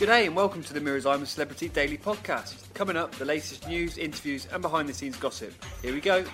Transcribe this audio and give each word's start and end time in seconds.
G'day 0.00 0.24
and 0.24 0.34
welcome 0.34 0.62
to 0.62 0.72
the 0.72 0.80
Mirror's 0.80 1.04
I'm 1.04 1.22
a 1.22 1.26
Celebrity 1.26 1.68
Daily 1.68 1.98
Podcast. 1.98 2.72
Coming 2.72 2.96
up, 2.96 3.14
the 3.16 3.26
latest 3.26 3.68
news, 3.68 3.98
interviews, 3.98 4.48
and 4.50 4.62
behind 4.62 4.88
the 4.88 4.94
scenes 4.94 5.18
gossip. 5.18 5.52
Here 5.82 5.92
we 5.92 6.00
go. 6.00 6.24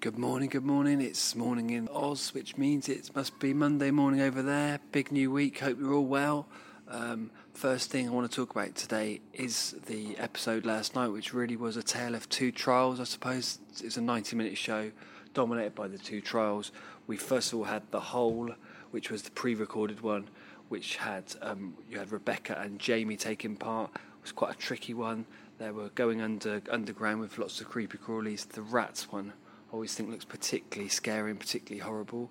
Good 0.00 0.18
morning, 0.18 0.50
good 0.50 0.66
morning. 0.66 1.00
It's 1.00 1.34
morning 1.34 1.70
in 1.70 1.88
Oz, 1.88 2.34
which 2.34 2.58
means 2.58 2.90
it 2.90 3.10
must 3.16 3.38
be 3.40 3.54
Monday 3.54 3.90
morning 3.90 4.20
over 4.20 4.42
there. 4.42 4.78
Big 4.92 5.10
new 5.10 5.30
week. 5.30 5.60
Hope 5.60 5.80
you're 5.80 5.94
all 5.94 6.04
well. 6.04 6.48
Um, 6.86 7.30
first 7.54 7.90
thing 7.90 8.08
I 8.08 8.12
want 8.12 8.30
to 8.30 8.36
talk 8.36 8.50
about 8.50 8.74
today 8.74 9.22
is 9.32 9.74
the 9.86 10.14
episode 10.18 10.66
last 10.66 10.94
night, 10.94 11.08
which 11.08 11.32
really 11.32 11.56
was 11.56 11.78
a 11.78 11.82
tale 11.82 12.14
of 12.14 12.28
two 12.28 12.52
trials, 12.52 13.00
I 13.00 13.04
suppose. 13.04 13.58
It's 13.82 13.96
a 13.96 14.02
90 14.02 14.36
minute 14.36 14.58
show 14.58 14.90
dominated 15.32 15.74
by 15.74 15.88
the 15.88 15.96
two 15.96 16.20
trials. 16.20 16.72
We 17.06 17.16
first 17.16 17.54
of 17.54 17.58
all 17.58 17.64
had 17.64 17.90
The 17.90 18.00
Hole, 18.00 18.50
which 18.90 19.10
was 19.10 19.22
the 19.22 19.30
pre 19.30 19.54
recorded 19.54 20.02
one, 20.02 20.28
which 20.68 20.96
had 20.96 21.24
um, 21.42 21.74
you 21.90 21.98
had 21.98 22.12
Rebecca 22.12 22.58
and 22.60 22.78
Jamie 22.78 23.16
taking 23.16 23.56
part. 23.56 23.90
It 23.94 24.22
was 24.22 24.32
quite 24.32 24.54
a 24.54 24.58
tricky 24.58 24.94
one. 24.94 25.26
They 25.58 25.70
were 25.70 25.88
going 25.90 26.20
under 26.20 26.62
underground 26.70 27.20
with 27.20 27.38
lots 27.38 27.60
of 27.60 27.68
creepy 27.68 27.98
crawlies. 27.98 28.48
The 28.48 28.62
rats 28.62 29.10
one 29.10 29.32
I 29.70 29.72
always 29.72 29.94
think 29.94 30.10
looks 30.10 30.24
particularly 30.24 30.88
scary 30.88 31.30
and 31.30 31.40
particularly 31.40 31.80
horrible. 31.80 32.30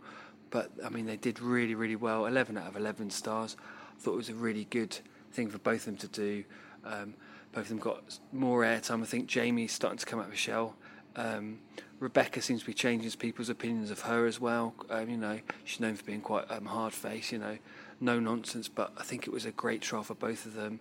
But 0.50 0.72
I 0.84 0.90
mean, 0.90 1.06
they 1.06 1.18
did 1.18 1.40
really, 1.40 1.76
really 1.76 1.96
well. 1.96 2.26
11 2.26 2.58
out 2.58 2.68
of 2.68 2.78
11 2.78 3.10
stars. 3.10 3.58
I 3.98 4.02
thought 4.02 4.14
it 4.14 4.18
was 4.18 4.30
a 4.30 4.36
really 4.36 4.66
good 4.70 4.98
thing 5.34 5.50
for 5.50 5.58
both 5.58 5.80
of 5.80 5.86
them 5.86 5.98
to 5.98 6.08
do. 6.08 6.44
Um, 6.86 7.16
both 7.52 7.64
of 7.64 7.70
them 7.70 7.80
got 7.80 8.20
more 8.32 8.64
airtime. 8.64 9.02
I 9.02 9.06
think 9.06 9.28
Jamie's 9.28 9.74
starting 9.74 9.98
to 9.98 10.06
come 10.06 10.20
out 10.20 10.28
of 10.28 10.34
a 10.34 10.38
shell. 10.38 10.76
Um, 11.16 11.60
Rebecca 12.00 12.42
seems 12.42 12.62
to 12.62 12.66
be 12.66 12.74
changing 12.74 13.10
people's 13.12 13.50
opinions 13.50 13.90
of 13.90 14.02
her 14.02 14.26
as 14.26 14.40
well. 14.40 14.74
Um, 14.90 15.10
you 15.10 15.18
know, 15.18 15.40
she's 15.64 15.80
known 15.80 15.96
for 15.96 16.04
being 16.04 16.22
quite 16.22 16.50
um, 16.52 16.66
hard 16.66 16.94
faced, 16.94 17.32
you 17.32 17.40
know, 17.40 17.58
no 18.00 18.20
nonsense. 18.20 18.68
But 18.68 18.94
I 18.98 19.04
think 19.04 19.28
it 19.28 19.32
was 19.32 19.46
a 19.46 19.52
great 19.52 19.82
trial 19.82 20.04
for 20.04 20.16
both 20.16 20.46
of 20.46 20.54
them. 20.54 20.80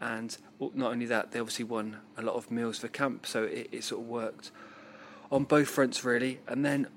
And 0.00 0.36
not 0.74 0.92
only 0.92 1.06
that, 1.06 1.32
they 1.32 1.40
obviously 1.40 1.64
won 1.64 1.98
a 2.16 2.22
lot 2.22 2.34
of 2.34 2.50
meals 2.50 2.78
for 2.78 2.88
camp, 2.88 3.26
so 3.26 3.44
it, 3.44 3.68
it 3.72 3.84
sort 3.84 4.02
of 4.02 4.08
worked 4.08 4.50
on 5.30 5.44
both 5.44 5.68
fronts 5.68 6.04
really. 6.04 6.40
And 6.46 6.64
then 6.64 6.88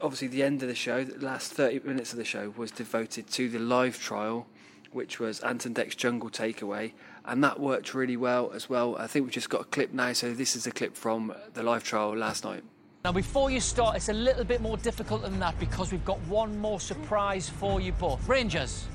obviously 0.00 0.28
the 0.28 0.42
end 0.42 0.62
of 0.62 0.68
the 0.68 0.74
show, 0.74 1.04
the 1.04 1.24
last 1.24 1.52
30 1.52 1.80
minutes 1.80 2.12
of 2.12 2.18
the 2.18 2.24
show 2.24 2.52
was 2.56 2.70
devoted 2.70 3.28
to 3.32 3.48
the 3.48 3.58
live 3.58 3.98
trial, 4.00 4.46
which 4.92 5.18
was 5.18 5.40
Ant 5.40 5.66
and 5.66 5.74
Dec's 5.74 5.94
Jungle 5.94 6.30
Takeaway, 6.30 6.92
and 7.24 7.42
that 7.42 7.58
worked 7.58 7.94
really 7.94 8.16
well 8.16 8.52
as 8.54 8.68
well. 8.68 8.96
I 8.96 9.06
think 9.06 9.24
we've 9.24 9.34
just 9.34 9.50
got 9.50 9.62
a 9.62 9.64
clip 9.64 9.92
now, 9.92 10.12
so 10.12 10.32
this 10.32 10.54
is 10.56 10.66
a 10.66 10.70
clip 10.70 10.96
from 10.96 11.34
the 11.54 11.62
live 11.62 11.84
trial 11.84 12.16
last 12.16 12.44
night. 12.44 12.62
Now, 13.04 13.12
before 13.12 13.50
you 13.50 13.60
start, 13.60 13.96
it's 13.96 14.08
a 14.08 14.14
little 14.14 14.44
bit 14.44 14.62
more 14.62 14.78
difficult 14.78 15.22
than 15.22 15.38
that 15.40 15.58
because 15.60 15.92
we've 15.92 16.04
got 16.04 16.18
one 16.20 16.58
more 16.58 16.80
surprise 16.80 17.48
for 17.48 17.80
you 17.80 17.92
both. 17.92 18.26
Rangers. 18.26 18.86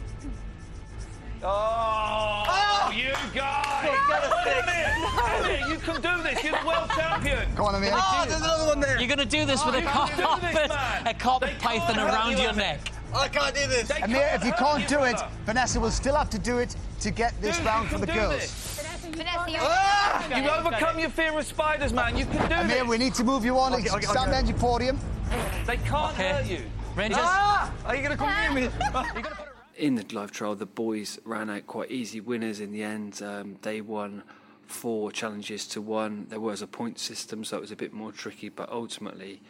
Oh, 1.41 2.43
oh! 2.47 2.91
you 2.93 3.13
guys! 3.33 3.89
Come 4.09 5.45
here. 5.45 5.67
You 5.69 5.77
can 5.77 5.95
do 6.01 6.23
this. 6.23 6.43
You're 6.43 6.59
the 6.59 6.67
world 6.67 6.89
champion. 6.95 7.47
Come 7.55 7.65
on, 7.67 7.75
Amir. 7.75 7.91
Oh, 7.93 8.25
there's 8.27 8.41
another 8.41 8.65
one 8.67 8.79
there. 8.79 8.97
You're 8.99 9.07
going 9.07 9.19
to 9.19 9.25
do 9.25 9.45
this 9.45 9.61
Oh, 9.63 9.67
with 9.67 9.75
a 9.75 9.81
you 9.81 9.87
carpet, 9.87 10.17
this, 10.17 10.71
a 11.05 11.13
carpet 11.13 11.57
python 11.59 11.97
around 11.97 12.33
help 12.33 12.43
your 12.43 12.51
you, 12.51 12.57
neck. 12.57 12.91
I 13.15 13.27
can't 13.29 13.55
do 13.55 13.67
this. 13.67 13.87
They 13.87 14.01
Amir, 14.01 14.29
if 14.33 14.43
you 14.43 14.51
can't 14.53 14.87
do 14.87 15.03
it, 15.03 15.13
brother. 15.13 15.27
Vanessa 15.45 15.79
will 15.79 15.91
still 15.91 16.15
have 16.15 16.29
to 16.31 16.39
do 16.39 16.57
it 16.59 16.75
to 17.01 17.09
get 17.11 17.33
this 17.41 17.57
Dude, 17.57 17.65
round 17.65 17.89
for 17.89 17.97
the 17.99 18.05
do 18.05 18.13
girls. 18.13 18.33
this. 18.33 18.85
Ah! 19.59 20.37
You've 20.37 20.45
overcome 20.47 20.99
your 20.99 21.09
fear 21.09 21.37
of 21.37 21.45
spiders, 21.45 21.93
man. 21.93 22.17
You 22.17 22.25
can 22.25 22.47
do 22.49 22.55
it! 22.55 22.59
Amir, 22.65 22.79
this. 22.79 22.87
we 22.87 22.97
need 22.97 23.13
to 23.15 23.23
move 23.23 23.45
you 23.45 23.57
on. 23.57 23.73
Okay, 23.73 23.89
okay, 23.89 24.01
Stand 24.01 24.17
okay. 24.17 24.29
behind 24.29 24.47
your 24.49 24.57
podium. 24.57 24.99
They 25.65 25.77
can't 25.77 26.11
Okay. 26.13 26.33
hurt 26.33 26.45
you. 26.45 26.61
Rangers. 26.95 27.19
Ah! 27.21 27.71
Are 27.85 27.95
you 27.95 28.01
going 28.03 28.11
to 28.11 28.17
come 28.17 28.53
near 28.53 28.69
me? 28.69 29.45
In 29.79 29.95
the 29.95 30.05
live 30.11 30.31
trial, 30.31 30.55
the 30.55 30.65
boys 30.65 31.19
ran 31.23 31.49
out 31.49 31.65
quite 31.65 31.89
easy 31.89 32.19
winners 32.19 32.59
in 32.59 32.73
the 32.73 32.83
end. 32.83 33.21
Um, 33.23 33.55
they 33.61 33.79
won 33.79 34.23
four 34.67 35.09
challenges 35.09 35.65
to 35.67 35.81
one. 35.81 36.25
There 36.27 36.41
was 36.41 36.61
a 36.61 36.67
point 36.67 36.99
system, 36.99 37.45
so 37.45 37.55
it 37.55 37.61
was 37.61 37.71
a 37.71 37.77
bit 37.77 37.93
more 37.93 38.11
tricky, 38.11 38.49
but 38.49 38.69
ultimately 38.69 39.41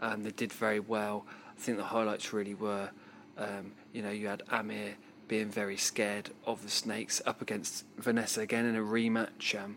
um, 0.00 0.24
they 0.24 0.32
did 0.32 0.52
very 0.52 0.80
well. 0.80 1.24
I 1.56 1.60
think 1.60 1.78
the 1.78 1.84
highlights 1.84 2.32
really 2.32 2.54
were, 2.54 2.90
um, 3.38 3.74
you 3.92 4.02
know, 4.02 4.10
you 4.10 4.26
had 4.26 4.42
Amir 4.50 4.96
being 5.28 5.50
very 5.50 5.76
scared 5.76 6.30
of 6.44 6.64
the 6.64 6.68
snakes 6.68 7.22
up 7.24 7.40
against 7.40 7.84
Vanessa 7.96 8.40
again 8.40 8.66
in 8.66 8.74
a 8.74 8.80
rematch, 8.80 9.54
um, 9.54 9.76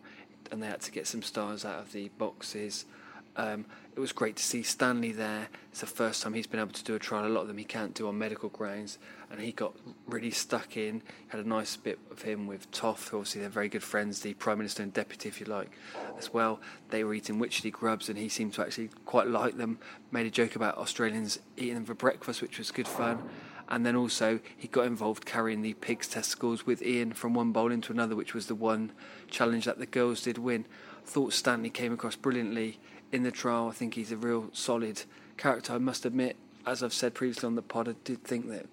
and 0.49 0.63
they 0.63 0.67
had 0.67 0.81
to 0.81 0.91
get 0.91 1.05
some 1.05 1.21
stars 1.21 1.63
out 1.63 1.81
of 1.81 1.91
the 1.91 2.09
boxes. 2.17 2.85
Um, 3.35 3.65
it 3.95 3.99
was 3.99 4.11
great 4.11 4.37
to 4.37 4.43
see 4.43 4.63
Stanley 4.63 5.11
there. 5.11 5.49
It's 5.71 5.81
the 5.81 5.85
first 5.85 6.23
time 6.23 6.33
he's 6.33 6.47
been 6.47 6.59
able 6.59 6.71
to 6.71 6.83
do 6.83 6.95
a 6.95 6.99
trial. 6.99 7.25
A 7.25 7.27
lot 7.27 7.41
of 7.41 7.47
them 7.47 7.57
he 7.57 7.65
can't 7.65 7.93
do 7.93 8.07
on 8.07 8.17
medical 8.17 8.49
grounds, 8.49 8.97
and 9.29 9.41
he 9.41 9.51
got 9.51 9.73
really 10.07 10.31
stuck 10.31 10.77
in. 10.77 11.01
Had 11.27 11.41
a 11.41 11.47
nice 11.47 11.75
bit 11.75 11.99
of 12.09 12.21
him 12.21 12.47
with 12.47 12.71
Toff. 12.71 13.13
Obviously, 13.13 13.41
they're 13.41 13.49
very 13.49 13.67
good 13.67 13.83
friends, 13.83 14.21
the 14.21 14.33
Prime 14.35 14.57
Minister 14.57 14.83
and 14.83 14.93
Deputy, 14.93 15.27
if 15.27 15.39
you 15.39 15.47
like, 15.47 15.71
as 16.17 16.33
well. 16.33 16.61
They 16.91 17.03
were 17.03 17.13
eating 17.13 17.39
witchetty 17.39 17.71
grubs, 17.71 18.07
and 18.07 18.17
he 18.17 18.29
seemed 18.29 18.53
to 18.53 18.61
actually 18.61 18.89
quite 19.05 19.27
like 19.27 19.57
them. 19.57 19.79
Made 20.11 20.27
a 20.27 20.31
joke 20.31 20.55
about 20.55 20.77
Australians 20.77 21.39
eating 21.57 21.75
them 21.75 21.85
for 21.85 21.93
breakfast, 21.93 22.41
which 22.41 22.57
was 22.57 22.71
good 22.71 22.87
fun. 22.87 23.21
And 23.69 23.85
then 23.85 23.95
also 23.95 24.39
he 24.57 24.67
got 24.67 24.87
involved 24.87 25.25
carrying 25.25 25.61
the 25.61 25.73
pig's 25.75 26.07
testicles 26.07 26.65
with 26.65 26.81
Iain 26.81 27.13
from 27.13 27.35
one 27.35 27.51
bowl 27.51 27.71
into 27.71 27.93
another, 27.93 28.15
which 28.15 28.33
was 28.33 28.47
the 28.47 28.55
one 28.55 28.91
challenge 29.29 29.65
that 29.65 29.77
the 29.77 29.85
girls 29.85 30.23
did 30.23 30.39
win. 30.39 30.65
Thought 31.05 31.33
Stanley 31.33 31.69
came 31.69 31.93
across 31.93 32.15
brilliantly 32.15 32.79
in 33.11 33.23
the 33.23 33.31
trial. 33.31 33.67
I 33.69 33.73
think 33.73 33.95
he's 33.95 34.11
a 34.11 34.17
real 34.17 34.49
solid 34.53 35.03
character. 35.37 35.73
I 35.73 35.77
must 35.77 36.05
admit, 36.05 36.35
as 36.65 36.83
I've 36.83 36.93
said 36.93 37.13
previously 37.13 37.47
on 37.47 37.55
the 37.55 37.61
pod, 37.61 37.89
I 37.89 37.95
did 38.03 38.23
think 38.23 38.49
that 38.49 38.65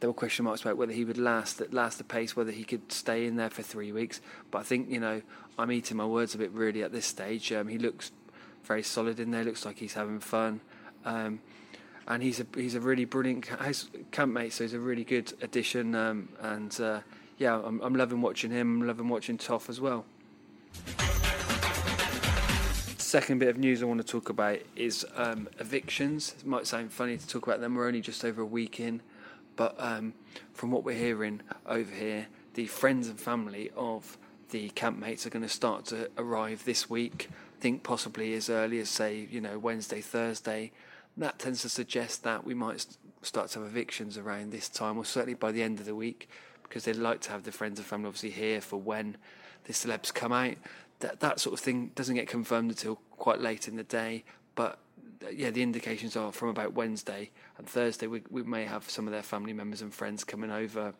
there 0.00 0.10
were 0.10 0.14
question 0.14 0.44
marks 0.44 0.62
about 0.62 0.76
whether 0.76 0.92
he 0.92 1.04
would 1.04 1.18
last 1.18 1.62
last 1.72 1.98
the 1.98 2.04
pace, 2.04 2.36
whether 2.36 2.52
he 2.52 2.64
could 2.64 2.92
stay 2.92 3.26
in 3.26 3.36
there 3.36 3.50
for 3.50 3.62
three 3.62 3.92
weeks. 3.92 4.20
But 4.50 4.58
I 4.58 4.62
think 4.62 4.90
you 4.90 5.00
know 5.00 5.22
I'm 5.58 5.72
eating 5.72 5.96
my 5.96 6.06
words 6.06 6.34
a 6.34 6.38
bit 6.38 6.50
really 6.50 6.82
at 6.82 6.92
this 6.92 7.06
stage. 7.06 7.52
Um, 7.52 7.68
he 7.68 7.78
looks 7.78 8.12
very 8.64 8.82
solid 8.82 9.20
in 9.20 9.30
there. 9.30 9.44
Looks 9.44 9.64
like 9.64 9.78
he's 9.78 9.94
having 9.94 10.20
fun. 10.20 10.60
Um, 11.04 11.40
and 12.06 12.22
he's 12.22 12.40
a 12.40 12.46
he's 12.54 12.74
a 12.74 12.80
really 12.80 13.04
brilliant 13.04 13.48
campmate, 14.10 14.52
so 14.52 14.64
he's 14.64 14.74
a 14.74 14.80
really 14.80 15.04
good 15.04 15.32
addition. 15.40 15.94
Um, 15.94 16.28
and 16.40 16.78
uh, 16.80 17.00
yeah, 17.38 17.58
I'm, 17.58 17.80
I'm 17.80 17.94
loving 17.94 18.20
watching 18.20 18.50
him. 18.50 18.82
I'm 18.82 18.86
loving 18.86 19.08
watching 19.08 19.38
Toff 19.38 19.68
as 19.68 19.80
well. 19.80 20.04
Second 23.14 23.38
bit 23.38 23.48
of 23.48 23.58
news 23.58 23.80
I 23.80 23.86
want 23.86 24.00
to 24.00 24.04
talk 24.04 24.28
about 24.28 24.58
is 24.74 25.06
um, 25.14 25.48
evictions. 25.60 26.34
It 26.36 26.44
might 26.44 26.66
sound 26.66 26.92
funny 26.92 27.16
to 27.16 27.28
talk 27.28 27.46
about 27.46 27.60
them. 27.60 27.76
We're 27.76 27.86
only 27.86 28.00
just 28.00 28.24
over 28.24 28.42
a 28.42 28.44
week 28.44 28.80
in, 28.80 29.02
but 29.54 29.76
um, 29.78 30.14
from 30.52 30.72
what 30.72 30.82
we're 30.82 30.98
hearing 30.98 31.40
over 31.64 31.94
here, 31.94 32.26
the 32.54 32.66
friends 32.66 33.06
and 33.06 33.20
family 33.20 33.70
of 33.76 34.18
the 34.50 34.70
campmates 34.70 35.24
are 35.24 35.30
going 35.30 35.44
to 35.44 35.48
start 35.48 35.84
to 35.84 36.10
arrive 36.18 36.64
this 36.64 36.90
week. 36.90 37.28
I 37.56 37.60
think 37.60 37.84
possibly 37.84 38.34
as 38.34 38.50
early 38.50 38.80
as 38.80 38.88
say 38.88 39.28
you 39.30 39.40
know 39.40 39.60
Wednesday, 39.60 40.00
Thursday. 40.00 40.72
That 41.16 41.38
tends 41.38 41.62
to 41.62 41.68
suggest 41.68 42.24
that 42.24 42.44
we 42.44 42.52
might 42.52 42.84
start 43.22 43.48
to 43.50 43.60
have 43.60 43.68
evictions 43.68 44.18
around 44.18 44.50
this 44.50 44.68
time, 44.68 44.98
or 44.98 45.04
certainly 45.04 45.34
by 45.34 45.52
the 45.52 45.62
end 45.62 45.78
of 45.78 45.86
the 45.86 45.94
week, 45.94 46.28
because 46.64 46.82
they'd 46.82 46.96
like 46.96 47.20
to 47.20 47.30
have 47.30 47.44
the 47.44 47.52
friends 47.52 47.78
and 47.78 47.86
family 47.86 48.08
obviously 48.08 48.30
here 48.30 48.60
for 48.60 48.80
when 48.80 49.18
the 49.66 49.72
celebs 49.72 50.12
come 50.12 50.32
out. 50.32 50.56
That 51.04 51.20
that 51.20 51.38
sort 51.38 51.52
of 51.52 51.60
thing 51.60 51.90
doesn't 51.94 52.14
get 52.14 52.28
confirmed 52.28 52.70
until 52.70 52.96
quite 53.10 53.38
late 53.38 53.68
in 53.68 53.76
the 53.76 53.82
day, 53.84 54.24
but 54.54 54.78
uh, 55.22 55.28
yeah, 55.28 55.50
the 55.50 55.62
indications 55.62 56.16
are 56.16 56.32
from 56.32 56.48
about 56.48 56.72
Wednesday 56.72 57.30
and 57.58 57.66
Thursday. 57.66 58.06
We 58.06 58.22
we 58.30 58.42
may 58.42 58.64
have 58.64 58.88
some 58.88 59.06
of 59.06 59.12
their 59.12 59.22
family 59.22 59.52
members 59.52 59.82
and 59.82 59.92
friends 59.92 60.24
coming 60.24 60.50
over, 60.50 60.94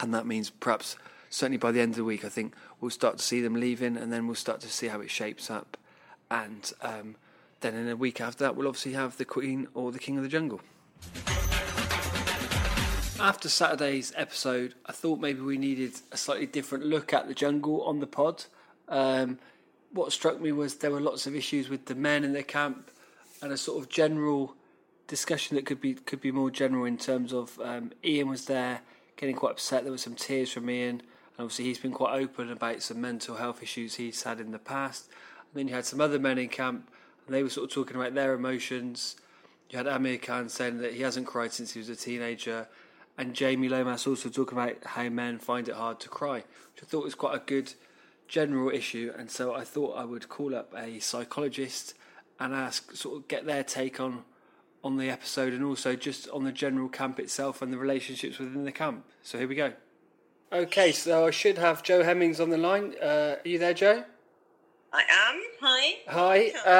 and 0.00 0.14
that 0.14 0.24
means 0.24 0.48
perhaps 0.48 0.96
certainly 1.28 1.58
by 1.58 1.70
the 1.70 1.82
end 1.82 1.90
of 1.90 1.96
the 1.96 2.04
week, 2.04 2.24
I 2.24 2.30
think 2.30 2.54
we'll 2.80 2.90
start 2.90 3.18
to 3.18 3.22
see 3.22 3.42
them 3.42 3.56
leaving, 3.56 3.98
and 3.98 4.10
then 4.10 4.26
we'll 4.26 4.36
start 4.36 4.60
to 4.62 4.68
see 4.68 4.88
how 4.88 5.02
it 5.02 5.10
shapes 5.10 5.50
up, 5.50 5.76
and 6.30 6.72
um, 6.80 7.16
then 7.60 7.74
in 7.74 7.90
a 7.90 7.96
week 7.96 8.22
after 8.22 8.44
that, 8.44 8.56
we'll 8.56 8.68
obviously 8.68 8.94
have 8.94 9.18
the 9.18 9.26
Queen 9.26 9.68
or 9.74 9.92
the 9.92 9.98
King 9.98 10.16
of 10.16 10.22
the 10.22 10.30
Jungle. 10.30 10.62
After 13.20 13.50
Saturday's 13.50 14.14
episode, 14.16 14.76
I 14.86 14.92
thought 14.92 15.20
maybe 15.20 15.42
we 15.42 15.58
needed 15.58 15.92
a 16.10 16.16
slightly 16.16 16.46
different 16.46 16.86
look 16.86 17.12
at 17.12 17.28
the 17.28 17.34
jungle 17.34 17.82
on 17.82 18.00
the 18.00 18.06
pod. 18.06 18.44
Um, 18.90 19.38
what 19.92 20.12
struck 20.12 20.40
me 20.40 20.52
was 20.52 20.76
there 20.76 20.90
were 20.90 21.00
lots 21.00 21.26
of 21.26 21.34
issues 21.34 21.68
with 21.68 21.86
the 21.86 21.94
men 21.94 22.24
in 22.24 22.32
the 22.32 22.42
camp, 22.42 22.90
and 23.40 23.52
a 23.52 23.56
sort 23.56 23.82
of 23.82 23.88
general 23.88 24.54
discussion 25.06 25.56
that 25.56 25.66
could 25.66 25.80
be 25.80 25.94
could 25.94 26.20
be 26.20 26.30
more 26.30 26.50
general 26.50 26.84
in 26.84 26.98
terms 26.98 27.32
of 27.32 27.58
um, 27.60 27.92
Iain 28.04 28.28
was 28.28 28.44
there 28.44 28.82
getting 29.16 29.36
quite 29.36 29.52
upset. 29.52 29.82
There 29.82 29.92
were 29.92 29.98
some 29.98 30.14
tears 30.14 30.52
from 30.52 30.68
Iain, 30.68 30.88
And 30.90 31.00
obviously, 31.38 31.64
he's 31.66 31.78
been 31.78 31.92
quite 31.92 32.20
open 32.20 32.50
about 32.50 32.82
some 32.82 33.00
mental 33.00 33.36
health 33.36 33.62
issues 33.62 33.94
he's 33.94 34.22
had 34.22 34.40
in 34.40 34.50
the 34.50 34.58
past. 34.58 35.08
And 35.08 35.58
then 35.58 35.68
you 35.68 35.74
had 35.74 35.86
some 35.86 36.00
other 36.00 36.18
men 36.18 36.38
in 36.38 36.48
camp, 36.48 36.90
and 37.26 37.34
they 37.34 37.42
were 37.42 37.50
sort 37.50 37.70
of 37.70 37.74
talking 37.74 37.96
about 37.96 38.14
their 38.14 38.34
emotions. 38.34 39.16
You 39.70 39.78
had 39.78 39.86
Amir 39.86 40.18
Khan 40.18 40.48
saying 40.48 40.78
that 40.78 40.94
he 40.94 41.02
hasn't 41.02 41.26
cried 41.26 41.52
since 41.52 41.72
he 41.72 41.78
was 41.78 41.88
a 41.88 41.96
teenager, 41.96 42.68
and 43.16 43.34
Jamie 43.34 43.68
Lomas 43.68 44.06
also 44.06 44.28
talking 44.28 44.58
about 44.58 44.84
how 44.84 45.08
men 45.08 45.38
find 45.38 45.68
it 45.68 45.74
hard 45.74 46.00
to 46.00 46.08
cry, 46.08 46.36
which 46.74 46.82
I 46.82 46.86
thought 46.86 47.04
was 47.04 47.14
quite 47.14 47.36
a 47.36 47.42
good 47.44 47.72
general 48.30 48.70
issue. 48.70 49.12
And 49.18 49.30
so 49.30 49.52
I 49.54 49.64
thought 49.64 49.98
I 49.98 50.04
would 50.04 50.28
call 50.30 50.54
up 50.54 50.72
a 50.74 51.00
psychologist 51.00 51.94
and 52.38 52.54
ask, 52.54 52.94
sort 52.96 53.16
of, 53.18 53.28
get 53.28 53.44
their 53.44 53.62
take 53.64 54.00
on 54.00 54.24
on 54.82 54.96
the 54.96 55.10
episode, 55.10 55.52
and 55.52 55.62
also 55.62 55.94
just 55.94 56.26
on 56.30 56.44
the 56.44 56.52
general 56.52 56.88
camp 56.88 57.20
itself 57.20 57.60
and 57.60 57.70
the 57.70 57.76
relationships 57.76 58.38
within 58.38 58.64
the 58.64 58.72
camp. 58.72 59.04
So 59.22 59.36
here 59.38 59.46
we 59.46 59.54
go. 59.54 59.74
Okay, 60.50 60.90
so 60.90 61.26
I 61.26 61.30
should 61.30 61.58
have 61.58 61.82
Jo 61.82 62.02
Hemmings 62.02 62.40
on 62.40 62.48
the 62.48 62.56
line. 62.56 62.94
Uh, 63.00 63.36
are 63.44 63.48
you 63.48 63.58
there, 63.58 63.74
Jo? 63.74 64.04
I 64.92 65.02
am. 65.02 65.42
Hi. 65.60 65.94
Hi. 66.08 66.38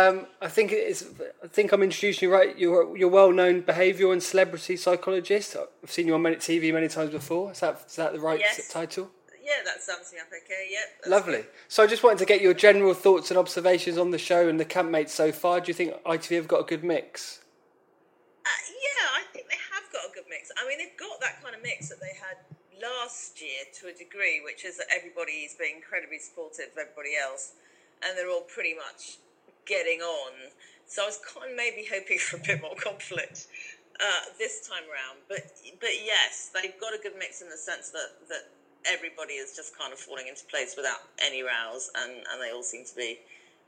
Um, 0.09 0.27
I 0.41 0.49
think 0.49 0.73
it's. 0.73 1.05
I 1.45 1.47
think 1.47 1.73
I'm 1.73 1.83
introducing 1.83 2.29
you 2.29 2.35
right. 2.35 2.59
You're 2.59 2.97
you're 2.97 3.09
well-known 3.11 3.63
behavioural 3.63 4.13
and 4.15 4.23
celebrity 4.23 4.77
psychologist. 4.77 5.55
I've 5.85 5.91
seen 5.91 6.07
you 6.07 6.15
on 6.15 6.23
many, 6.23 6.37
TV 6.37 6.73
many 6.73 6.89
times 6.89 7.11
before. 7.11 7.53
Is 7.53 7.61
that 7.61 7.85
is 7.87 7.97
that 7.97 8.13
the 8.15 8.21
right 8.21 8.41
Yes. 8.41 8.73
title? 8.73 9.11
Yeah, 9.51 9.65
that 9.65 9.83
sums 9.83 10.13
me 10.13 10.21
up 10.21 10.29
okay. 10.31 10.71
Yep. 10.71 11.11
Lovely. 11.11 11.43
So 11.67 11.83
I 11.83 11.89
just 11.89 12.05
wanted 12.05 12.21
to 12.21 12.25
get 12.25 12.41
your 12.41 12.55
general 12.55 12.95
thoughts 12.95 13.33
and 13.33 13.39
observations 13.39 13.99
on 13.99 14.13
the 14.13 14.19
show 14.19 14.49
and 14.49 14.61
the 14.61 14.65
campmates 14.65 15.11
so 15.11 15.33
far. 15.33 15.59
Do 15.59 15.67
you 15.67 15.75
think 15.75 15.91
ITV 16.05 16.37
have 16.37 16.47
got 16.47 16.61
a 16.61 16.69
good 16.71 16.85
mix? 16.85 17.41
Uh, 18.47 18.63
yeah, 18.71 19.19
I 19.19 19.27
think 19.33 19.51
they 19.51 19.59
have 19.75 19.83
got 19.93 20.07
a 20.07 20.15
good 20.15 20.31
mix. 20.31 20.53
I 20.55 20.69
mean, 20.69 20.79
they've 20.79 20.95
got 20.95 21.19
that 21.19 21.43
kind 21.43 21.57
of 21.57 21.63
mix 21.63 21.89
that 21.89 21.99
they 21.99 22.15
had 22.15 22.39
last 22.79 23.43
year 23.43 23.67
to 23.83 23.89
a 23.91 23.93
degree, 23.93 24.41
which 24.45 24.65
is 24.65 24.79
that 24.79 24.87
everybody 24.95 25.43
is 25.43 25.59
being 25.59 25.83
incredibly 25.83 26.21
supportive 26.21 26.71
of 26.71 26.79
everybody 26.79 27.19
else, 27.19 27.59
and 28.07 28.17
they're 28.17 28.31
all 28.31 28.47
pretty 28.47 28.79
much 28.79 29.19
getting 29.67 29.99
on. 29.99 30.55
So 30.87 31.03
I 31.03 31.07
was 31.07 31.19
kind 31.27 31.51
of 31.51 31.57
maybe 31.57 31.91
hoping 31.91 32.19
for 32.23 32.39
a 32.39 32.41
bit 32.47 32.63
more 32.63 32.79
conflict 32.79 33.51
uh, 33.99 34.31
this 34.39 34.63
time 34.63 34.87
around. 34.87 35.27
But 35.27 35.59
but 35.83 35.99
yes, 36.07 36.55
they've 36.55 36.79
got 36.79 36.95
a 36.95 37.03
good 37.03 37.19
mix 37.19 37.43
in 37.43 37.51
the 37.51 37.59
sense 37.59 37.91
that 37.91 38.15
that 38.31 38.47
everybody 38.87 39.35
is 39.35 39.55
just 39.57 39.79
kind 39.79 39.93
of 39.93 39.99
falling 39.99 40.29
into 40.29 40.45
place 40.47 40.75
without 40.77 41.01
any 41.25 41.43
rows, 41.43 41.91
and 41.97 42.13
and 42.13 42.43
they 42.43 42.53
all 42.53 42.63
seem 42.63 42.85
to 42.85 42.97
be 42.97 43.19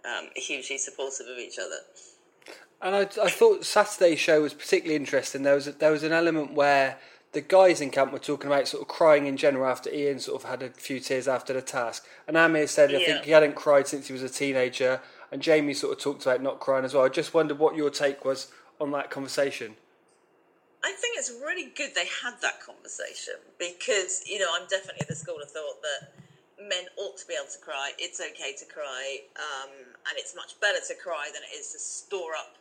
um, 0.05 0.29
hugely 0.37 0.79
supportive 0.79 1.27
of 1.27 1.39
each 1.39 1.59
other. 1.59 1.79
And 2.81 2.97
I, 2.97 3.01
I 3.23 3.31
thought 3.31 3.65
Saturday's 3.65 4.19
show 4.19 4.43
was 4.43 4.55
particularly 4.55 4.97
interesting. 4.97 5.43
There 5.45 5.55
was 5.55 5.69
a, 5.69 5.73
there 5.73 5.93
was 5.93 6.03
an 6.03 6.13
element 6.13 6.53
where 6.55 6.99
the 7.33 7.41
guys 7.41 7.81
in 7.81 7.91
camp 7.91 8.13
were 8.13 8.19
talking 8.19 8.49
about 8.49 8.69
sort 8.69 8.83
of 8.83 8.89
crying 8.89 9.27
in 9.27 9.37
general 9.37 9.71
after 9.71 9.89
Iain 9.91 10.19
sort 10.19 10.43
of 10.43 10.51
had 10.51 10.63
a 10.63 10.71
few 10.71 11.01
tears 11.01 11.29
after 11.29 11.53
the 11.53 11.63
task. 11.63 12.05
And 12.29 12.37
Amir 12.37 12.67
said 12.67 12.95
I 12.95 13.05
think 13.05 13.25
he 13.25 13.31
hadn't 13.31 13.55
cried 13.55 13.87
since 13.87 14.09
he 14.09 14.13
was 14.13 14.23
a 14.23 14.29
teenager. 14.29 15.01
And 15.31 15.41
Jamie 15.41 15.73
sort 15.73 15.97
of 15.97 16.03
talked 16.03 16.23
about 16.23 16.43
not 16.43 16.61
crying 16.61 16.85
as 16.85 16.93
well. 16.93 17.05
I 17.05 17.09
just 17.09 17.33
wondered 17.33 17.59
what 17.59 17.75
your 17.75 17.89
take 17.89 18.25
was 18.25 18.49
on 18.79 18.91
that 18.91 19.11
conversation. 19.11 19.77
I 20.85 20.91
think 20.93 21.17
it's 21.17 21.31
really 21.31 21.71
good 21.77 21.95
they 21.95 22.11
had 22.23 22.35
that 22.43 22.61
conversation 22.61 23.39
because, 23.59 24.23
you 24.27 24.39
know, 24.39 24.51
I'm 24.51 24.67
definitely 24.67 25.07
the 25.09 25.15
school 25.15 25.39
of 25.41 25.51
thought 25.51 25.79
that 25.83 26.11
men 26.59 26.91
ought 26.99 27.17
to 27.19 27.27
be 27.27 27.35
able 27.35 27.51
to 27.51 27.59
cry. 27.59 27.93
It's 27.99 28.21
okay 28.21 28.55
to 28.59 28.67
cry, 28.67 29.23
um, 29.39 29.71
and 29.71 30.15
it's 30.19 30.35
much 30.35 30.59
better 30.61 30.79
to 30.89 30.95
cry 30.95 31.31
than 31.33 31.43
it 31.43 31.55
is 31.55 31.71
to 31.73 31.79
store 31.79 32.35
up 32.35 32.59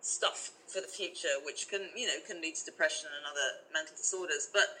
stuff 0.00 0.52
for 0.68 0.80
the 0.80 0.86
future, 0.86 1.34
which 1.44 1.68
can, 1.68 1.82
you 1.96 2.06
know, 2.06 2.18
can 2.26 2.40
lead 2.40 2.54
to 2.56 2.64
depression 2.64 3.08
and 3.10 3.26
other 3.26 3.66
mental 3.72 3.96
disorders. 3.96 4.48
But 4.52 4.78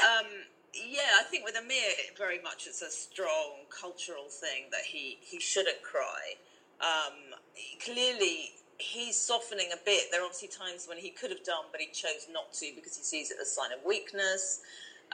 um, 0.00 0.48
yeah, 0.72 1.20
I 1.20 1.24
think 1.24 1.44
with 1.44 1.56
Amir, 1.56 1.92
very 2.16 2.40
much 2.42 2.66
it's 2.66 2.82
a 2.82 2.90
strong 2.90 3.68
cultural 3.68 4.28
thing 4.28 4.72
that 4.72 4.82
he, 4.82 5.18
he 5.20 5.38
shouldn't 5.40 5.82
cry. 5.82 6.40
Um, 6.80 7.36
clearly, 7.84 8.52
he's 8.78 9.18
softening 9.18 9.68
a 9.72 9.78
bit. 9.84 10.10
There 10.10 10.22
are 10.22 10.24
obviously 10.24 10.48
times 10.48 10.86
when 10.88 10.98
he 10.98 11.10
could 11.10 11.30
have 11.30 11.44
done, 11.44 11.64
but 11.70 11.80
he 11.80 11.88
chose 11.92 12.26
not 12.30 12.52
to 12.54 12.72
because 12.74 12.96
he 12.96 13.02
sees 13.02 13.30
it 13.30 13.38
as 13.40 13.48
a 13.48 13.50
sign 13.50 13.72
of 13.72 13.84
weakness. 13.84 14.60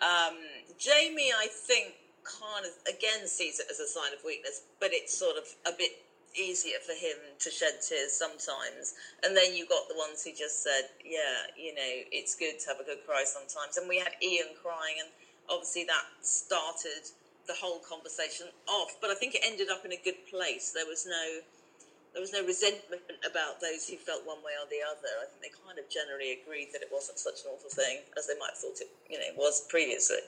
Um, 0.01 0.39
Jamie, 0.79 1.33
I 1.37 1.49
think, 1.49 1.95
kind 2.25 2.65
of 2.65 2.73
again 2.89 3.27
sees 3.27 3.61
it 3.61 3.67
as 3.71 3.81
a 3.81 3.87
sign 3.87 4.12
of 4.12 4.25
weakness, 4.25 4.62
but 4.79 4.91
it's 4.93 5.17
sort 5.17 5.37
of 5.37 5.45
a 5.67 5.77
bit 5.77 6.05
easier 6.35 6.79
for 6.87 6.93
him 6.93 7.17
to 7.41 7.51
shed 7.51 7.83
tears 7.83 8.12
sometimes. 8.12 8.95
And 9.25 9.37
then 9.37 9.55
you 9.55 9.67
got 9.67 9.89
the 9.89 9.97
ones 9.97 10.23
who 10.23 10.33
just 10.33 10.62
said, 10.62 10.91
"Yeah, 11.05 11.51
you 11.57 11.75
know, 11.75 11.93
it's 12.12 12.35
good 12.35 12.59
to 12.61 12.69
have 12.69 12.81
a 12.81 12.85
good 12.85 13.05
cry 13.07 13.25
sometimes." 13.25 13.77
And 13.77 13.89
we 13.89 13.99
had 13.99 14.15
Iain 14.23 14.55
crying, 14.62 15.01
and 15.01 15.09
obviously 15.49 15.85
that 15.85 16.07
started 16.23 17.11
the 17.47 17.55
whole 17.55 17.81
conversation 17.81 18.47
off. 18.69 18.95
But 19.01 19.11
I 19.11 19.15
think 19.15 19.35
it 19.35 19.43
ended 19.45 19.71
up 19.71 19.85
in 19.85 19.93
a 19.93 20.01
good 20.03 20.27
place. 20.31 20.71
There 20.71 20.87
was 20.87 21.05
no 21.07 21.43
there 22.12 22.21
was 22.21 22.33
no 22.33 22.45
resentment 22.45 23.03
about 23.29 23.61
those 23.61 23.89
who 23.89 23.97
felt 23.97 24.27
one 24.27 24.43
way 24.43 24.53
or 24.59 24.67
the 24.69 24.83
other. 24.83 25.09
I 25.23 25.27
think 25.31 25.41
they 25.43 25.55
kind 25.65 25.79
of 25.79 25.89
generally 25.89 26.39
agreed 26.43 26.69
that 26.73 26.83
it 26.83 26.89
wasn't 26.93 27.19
such 27.19 27.45
an 27.45 27.53
awful 27.53 27.71
thing 27.71 27.99
as 28.19 28.27
they 28.27 28.39
might 28.39 28.51
have 28.55 28.59
thought 28.59 28.81
it, 28.81 28.91
you 29.09 29.19
know, 29.19 29.31
was 29.37 29.67
previously. 29.69 30.19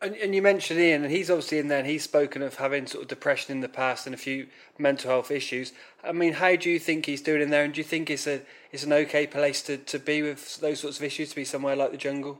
And, 0.00 0.14
and 0.14 0.34
you 0.34 0.42
mentioned 0.42 0.78
Iain, 0.78 1.02
and 1.02 1.10
he's 1.10 1.30
obviously 1.30 1.58
in 1.58 1.68
there, 1.68 1.78
and 1.78 1.86
he's 1.86 2.04
spoken 2.04 2.42
of 2.42 2.56
having 2.56 2.86
sort 2.86 3.02
of 3.02 3.08
depression 3.08 3.52
in 3.52 3.60
the 3.60 3.68
past 3.68 4.06
and 4.06 4.14
a 4.14 4.18
few 4.18 4.46
mental 4.78 5.10
health 5.10 5.30
issues. 5.30 5.72
I 6.04 6.12
mean, 6.12 6.34
how 6.34 6.54
do 6.54 6.70
you 6.70 6.78
think 6.78 7.06
he's 7.06 7.20
doing 7.20 7.42
in 7.42 7.50
there, 7.50 7.64
and 7.64 7.74
do 7.74 7.80
you 7.80 7.84
think 7.84 8.10
it's 8.10 8.26
a 8.26 8.42
it's 8.70 8.84
an 8.84 8.92
okay 8.92 9.26
place 9.26 9.60
to, 9.62 9.76
to 9.76 9.98
be 9.98 10.22
with 10.22 10.60
those 10.60 10.80
sorts 10.80 10.98
of 10.98 11.04
issues, 11.04 11.30
to 11.30 11.36
be 11.36 11.44
somewhere 11.44 11.74
like 11.74 11.90
the 11.90 11.96
jungle? 11.96 12.38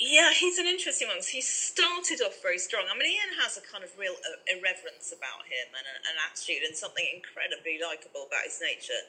Yeah, 0.00 0.32
he's 0.32 0.58
an 0.58 0.66
interesting 0.66 1.08
one. 1.08 1.18
'cause 1.18 1.28
He 1.28 1.40
started 1.40 2.20
off 2.20 2.40
very 2.42 2.58
strong. 2.58 2.88
I 2.88 2.94
mean, 2.94 3.08
Iain 3.18 3.34
has 3.40 3.56
a 3.56 3.62
kind 3.62 3.84
of 3.84 3.96
real 3.96 4.18
uh, 4.26 4.36
irreverence 4.46 5.12
about 5.12 5.46
him 5.46 5.68
and 5.76 5.86
an 5.86 6.16
attitude 6.26 6.62
and 6.64 6.76
something 6.76 7.06
incredibly 7.12 7.78
likable 7.78 8.24
about 8.24 8.44
his 8.44 8.60
nature. 8.60 9.02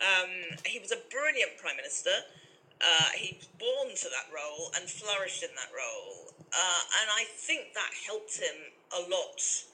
Um, 0.00 0.58
he 0.66 0.78
was 0.78 0.92
a 0.92 0.98
brilliant 1.10 1.56
prime 1.58 1.76
minister. 1.76 2.24
Uh, 2.80 3.10
he 3.14 3.34
was 3.36 3.46
born 3.58 3.94
to 3.96 4.08
that 4.10 4.26
role 4.34 4.70
and 4.76 4.90
flourished 4.90 5.42
in 5.42 5.54
that 5.56 5.70
role. 5.76 6.34
Uh, 6.52 6.82
and 7.00 7.10
I 7.10 7.24
think 7.26 7.74
that 7.74 7.90
helped 8.06 8.38
him 8.38 8.72
a 8.92 9.00
lot. 9.00 9.64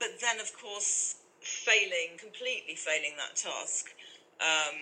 But 0.00 0.20
then, 0.20 0.40
of 0.40 0.52
course, 0.52 1.16
failing, 1.42 2.18
completely 2.18 2.76
failing 2.76 3.16
that 3.18 3.36
task 3.36 3.94
um, 4.40 4.76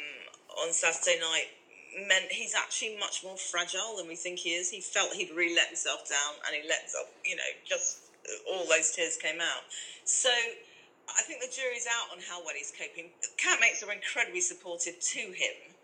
on 0.59 0.73
Saturday 0.73 1.19
night 1.21 1.49
meant 1.97 2.31
he's 2.31 2.55
actually 2.55 2.97
much 3.01 3.25
more 3.25 3.37
fragile 3.37 3.97
than 3.97 4.07
we 4.07 4.17
think 4.17 4.39
he 4.39 4.51
is. 4.51 4.71
He 4.71 4.81
felt 4.81 5.15
he'd 5.15 5.33
really 5.35 5.55
let 5.55 5.69
himself 5.69 6.09
down 6.09 6.37
and 6.47 6.55
he 6.55 6.69
let 6.69 6.81
himself, 6.83 7.07
you 7.25 7.37
know, 7.37 7.51
just 7.65 7.99
uh, 8.29 8.53
all 8.53 8.69
those 8.69 8.93
tears 8.93 9.17
came 9.17 9.41
out. 9.41 9.65
So 10.05 10.29
I 10.29 11.23
think 11.23 11.41
the 11.41 11.49
jury's 11.49 11.87
out 11.87 12.13
on 12.13 12.21
how 12.29 12.45
well 12.45 12.55
he's 12.57 12.73
coping. 12.77 13.11
Campmates 13.41 13.87
are 13.87 13.93
incredibly 13.93 14.41
supportive 14.41 15.01
to 15.01 15.21
him. 15.21 15.75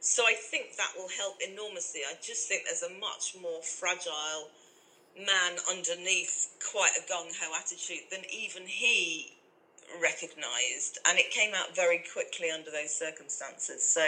So 0.00 0.24
I 0.24 0.34
think 0.34 0.76
that 0.76 0.92
will 0.96 1.08
help 1.08 1.36
enormously. 1.42 2.00
I 2.08 2.14
just 2.22 2.48
think 2.48 2.62
there's 2.64 2.82
a 2.82 3.00
much 3.00 3.34
more 3.40 3.60
fragile 3.62 4.48
man 5.18 5.58
underneath 5.68 6.54
quite 6.62 6.92
a 6.96 7.02
gung 7.10 7.34
ho 7.34 7.52
attitude 7.58 8.06
than 8.10 8.22
even 8.30 8.62
he 8.66 9.32
recognised, 10.00 10.98
and 11.06 11.18
it 11.18 11.30
came 11.30 11.54
out 11.54 11.74
very 11.74 12.02
quickly 12.12 12.50
under 12.50 12.70
those 12.70 12.94
circumstances. 12.94 13.86
So 13.86 14.02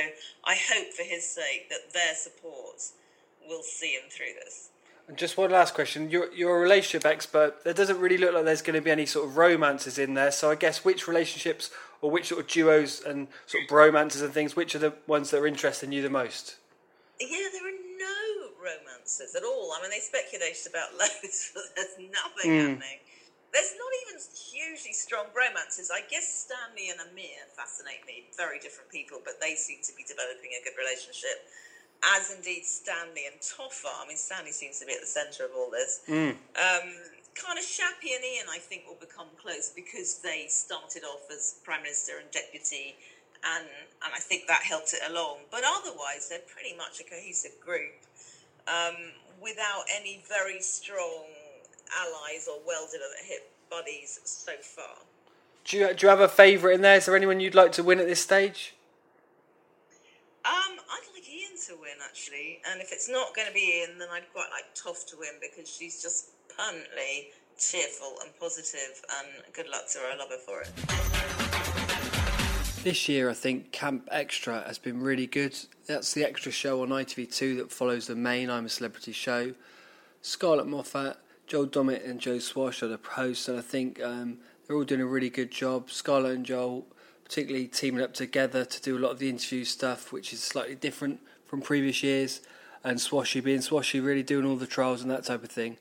I 0.44 0.56
hope 0.56 0.92
for 0.92 1.02
his 1.02 1.26
sake 1.26 1.68
that 1.70 1.92
their 1.92 2.14
support 2.14 2.82
will 3.49 3.62
see 3.62 3.94
him 3.94 4.10
through 4.10 4.34
this. 4.44 4.70
And 5.08 5.16
just 5.16 5.37
one 5.37 5.50
last 5.50 5.75
question: 5.75 6.10
you're 6.10 6.32
you're 6.32 6.56
a 6.56 6.60
relationship 6.60 7.04
expert. 7.04 7.64
There 7.64 7.75
doesn't 7.75 7.99
really 7.99 8.16
look 8.16 8.34
like 8.34 8.44
there's 8.44 8.62
going 8.62 8.76
to 8.76 8.80
be 8.80 8.90
any 8.90 9.06
sort 9.06 9.28
of 9.28 9.37
romances 9.37 9.99
in 9.99 10.14
there. 10.14 10.30
So 10.30 10.50
I 10.50 10.54
guess 10.54 10.84
which 10.84 11.08
relationships 11.08 11.70
or 12.00 12.10
which 12.10 12.28
sort 12.28 12.40
of 12.40 12.46
duos 12.46 13.02
and 13.02 13.28
sort 13.46 13.64
of 13.64 13.68
bromances 13.68 14.22
and 14.22 14.32
things, 14.32 14.56
which 14.56 14.75
are 14.75 14.78
the 14.78 14.94
ones 15.06 15.30
that 15.30 15.38
are 15.38 15.46
interesting 15.46 15.92
you 15.92 16.02
the 16.02 16.10
most? 16.10 16.56
Yeah, 17.20 17.49
there 17.52 17.66
are 17.66 17.80
no 17.99 18.49
romances 18.56 19.34
at 19.34 19.42
all. 19.42 19.72
I 19.76 19.82
mean, 19.82 19.90
they 19.90 19.99
speculated 19.99 20.70
about 20.70 20.92
loads, 20.99 21.52
but 21.54 21.64
there's 21.76 21.99
nothing 21.99 22.50
hmm. 22.50 22.58
happening. 22.58 22.99
There's 23.52 23.75
not 23.76 23.92
even 24.06 24.20
strong 24.96 25.28
romances. 25.37 25.92
I 25.92 26.00
guess 26.08 26.25
Stanley 26.25 26.88
and 26.88 26.96
Amir 27.04 27.44
fascinate 27.52 28.08
me. 28.08 28.25
Very 28.37 28.58
different 28.58 28.88
people, 28.88 29.20
but 29.20 29.37
they 29.40 29.54
seem 29.54 29.84
to 29.84 29.92
be 29.92 30.04
developing 30.08 30.56
a 30.56 30.64
good 30.64 30.80
relationship. 30.80 31.44
As 32.16 32.32
indeed 32.32 32.64
Stanley 32.64 33.28
and 33.28 33.37
Toffa. 33.44 33.92
I 34.00 34.08
mean, 34.08 34.16
Stanley 34.16 34.56
seems 34.56 34.80
to 34.80 34.87
be 34.88 34.96
at 34.96 35.04
the 35.04 35.12
centre 35.12 35.44
of 35.44 35.52
all 35.52 35.68
this. 35.68 36.00
Um, 36.56 36.88
kind 37.37 37.58
of 37.58 37.64
Shappi 37.64 38.16
and 38.16 38.25
Iain, 38.25 38.49
I 38.49 38.58
think, 38.58 38.88
will 38.88 38.99
become 39.00 39.28
close 39.37 39.68
because 39.68 40.20
they 40.25 40.46
started 40.49 41.04
off 41.04 41.28
as 41.30 41.60
Prime 41.62 41.82
Minister 41.82 42.18
and 42.18 42.30
Deputy, 42.30 42.96
and, 43.44 43.68
and 44.04 44.12
I 44.16 44.18
think 44.18 44.46
that 44.49 44.62
helped 44.62 44.92
it 44.94 45.00
along. 45.08 45.44
But 45.50 45.62
otherwise, 45.64 46.28
they're 46.28 46.49
pretty 46.49 46.76
much 46.76 47.00
a 47.00 47.04
cohesive 47.04 47.60
group 47.60 48.00
um, 48.68 48.96
without 49.40 49.84
any 49.92 50.25
very 50.28 50.60
strong 50.60 51.28
allies 51.90 52.49
or 52.49 52.60
welded 52.66 53.00
at 53.00 53.25
the 53.70 53.76
hip 53.76 53.84
buddies 53.84 54.20
so 54.24 54.52
far. 54.62 55.04
Do 55.64 55.76
you, 55.76 55.94
do 55.94 56.06
you 56.06 56.08
have 56.08 56.20
a 56.20 56.28
favourite 56.28 56.74
in 56.74 56.80
there? 56.82 56.96
Is 56.96 57.06
there 57.06 57.16
anyone 57.16 57.40
you'd 57.40 57.54
like 57.54 57.72
to 57.72 57.82
win 57.82 57.98
at 58.00 58.06
this 58.06 58.20
stage? 58.20 58.74
Um, 60.44 60.52
I'd 60.52 61.02
like 61.14 61.24
Iain 61.28 61.56
to 61.68 61.74
win 61.80 61.98
actually, 62.04 62.60
and 62.70 62.80
if 62.80 62.92
it's 62.92 63.08
not 63.08 63.34
going 63.34 63.48
to 63.48 63.54
be 63.54 63.84
Iain, 63.84 63.98
then 63.98 64.08
I'd 64.12 64.32
quite 64.32 64.48
like 64.50 64.74
Toff 64.74 65.04
to 65.10 65.16
win 65.18 65.34
because 65.40 65.68
she's 65.68 66.02
just 66.02 66.30
permanently 66.56 67.30
cheerful 67.58 68.14
and 68.22 68.32
positive, 68.40 69.02
and 69.18 69.28
good 69.52 69.68
luck 69.68 69.86
to 69.92 69.98
her. 69.98 70.06
I 70.12 70.16
love 70.16 70.30
her 70.30 70.38
for 70.38 70.62
it. 70.62 70.70
This 72.82 73.10
year, 73.10 73.28
I 73.28 73.34
think 73.34 73.72
Camp 73.72 74.08
Extra 74.10 74.62
has 74.66 74.78
been 74.78 75.02
really 75.02 75.26
good. 75.26 75.54
That's 75.86 76.14
the 76.14 76.24
extra 76.24 76.50
show 76.50 76.80
on 76.80 76.88
ITV2 76.88 77.58
that 77.58 77.70
follows 77.70 78.06
the 78.06 78.16
main 78.16 78.48
I'm 78.48 78.64
a 78.64 78.70
Celebrity 78.70 79.12
show. 79.12 79.52
Scarlett 80.22 80.66
Moffatt, 80.66 81.16
Joel 81.50 81.66
Dommett, 81.66 82.09
and 82.09 82.21
Joe 82.21 82.38
Swash 82.38 82.80
are 82.80 82.87
the 82.87 83.00
hosts, 83.02 83.49
and 83.49 83.59
I 83.59 83.61
think 83.61 84.00
um, 84.00 84.38
they're 84.64 84.76
all 84.76 84.85
doing 84.85 85.00
a 85.00 85.07
really 85.07 85.30
good 85.30 85.50
job. 85.50 85.90
Scarlett 85.90 86.37
and 86.37 86.47
Joel, 86.47 86.87
particularly 87.25 87.66
teaming 87.66 88.04
up 88.04 88.14
together 88.14 88.64
to 88.64 88.80
do 88.80 88.97
a 88.97 89.00
lot 89.00 89.11
of 89.11 89.19
the 89.19 89.28
interview 89.28 89.64
stuff, 89.64 90.12
which 90.12 90.33
is 90.33 90.40
slightly 90.40 90.76
different 90.76 91.19
from 91.45 91.61
previous 91.61 92.04
years, 92.04 92.40
and 92.85 92.99
Swashy 92.99 93.42
being 93.42 93.59
Swashy, 93.59 94.00
really 94.00 94.23
doing 94.23 94.47
all 94.47 94.54
the 94.54 94.66
trials 94.69 95.02
and 95.02 95.11
that 95.11 95.25
type 95.25 95.42
of 95.42 95.50
thing. 95.50 95.76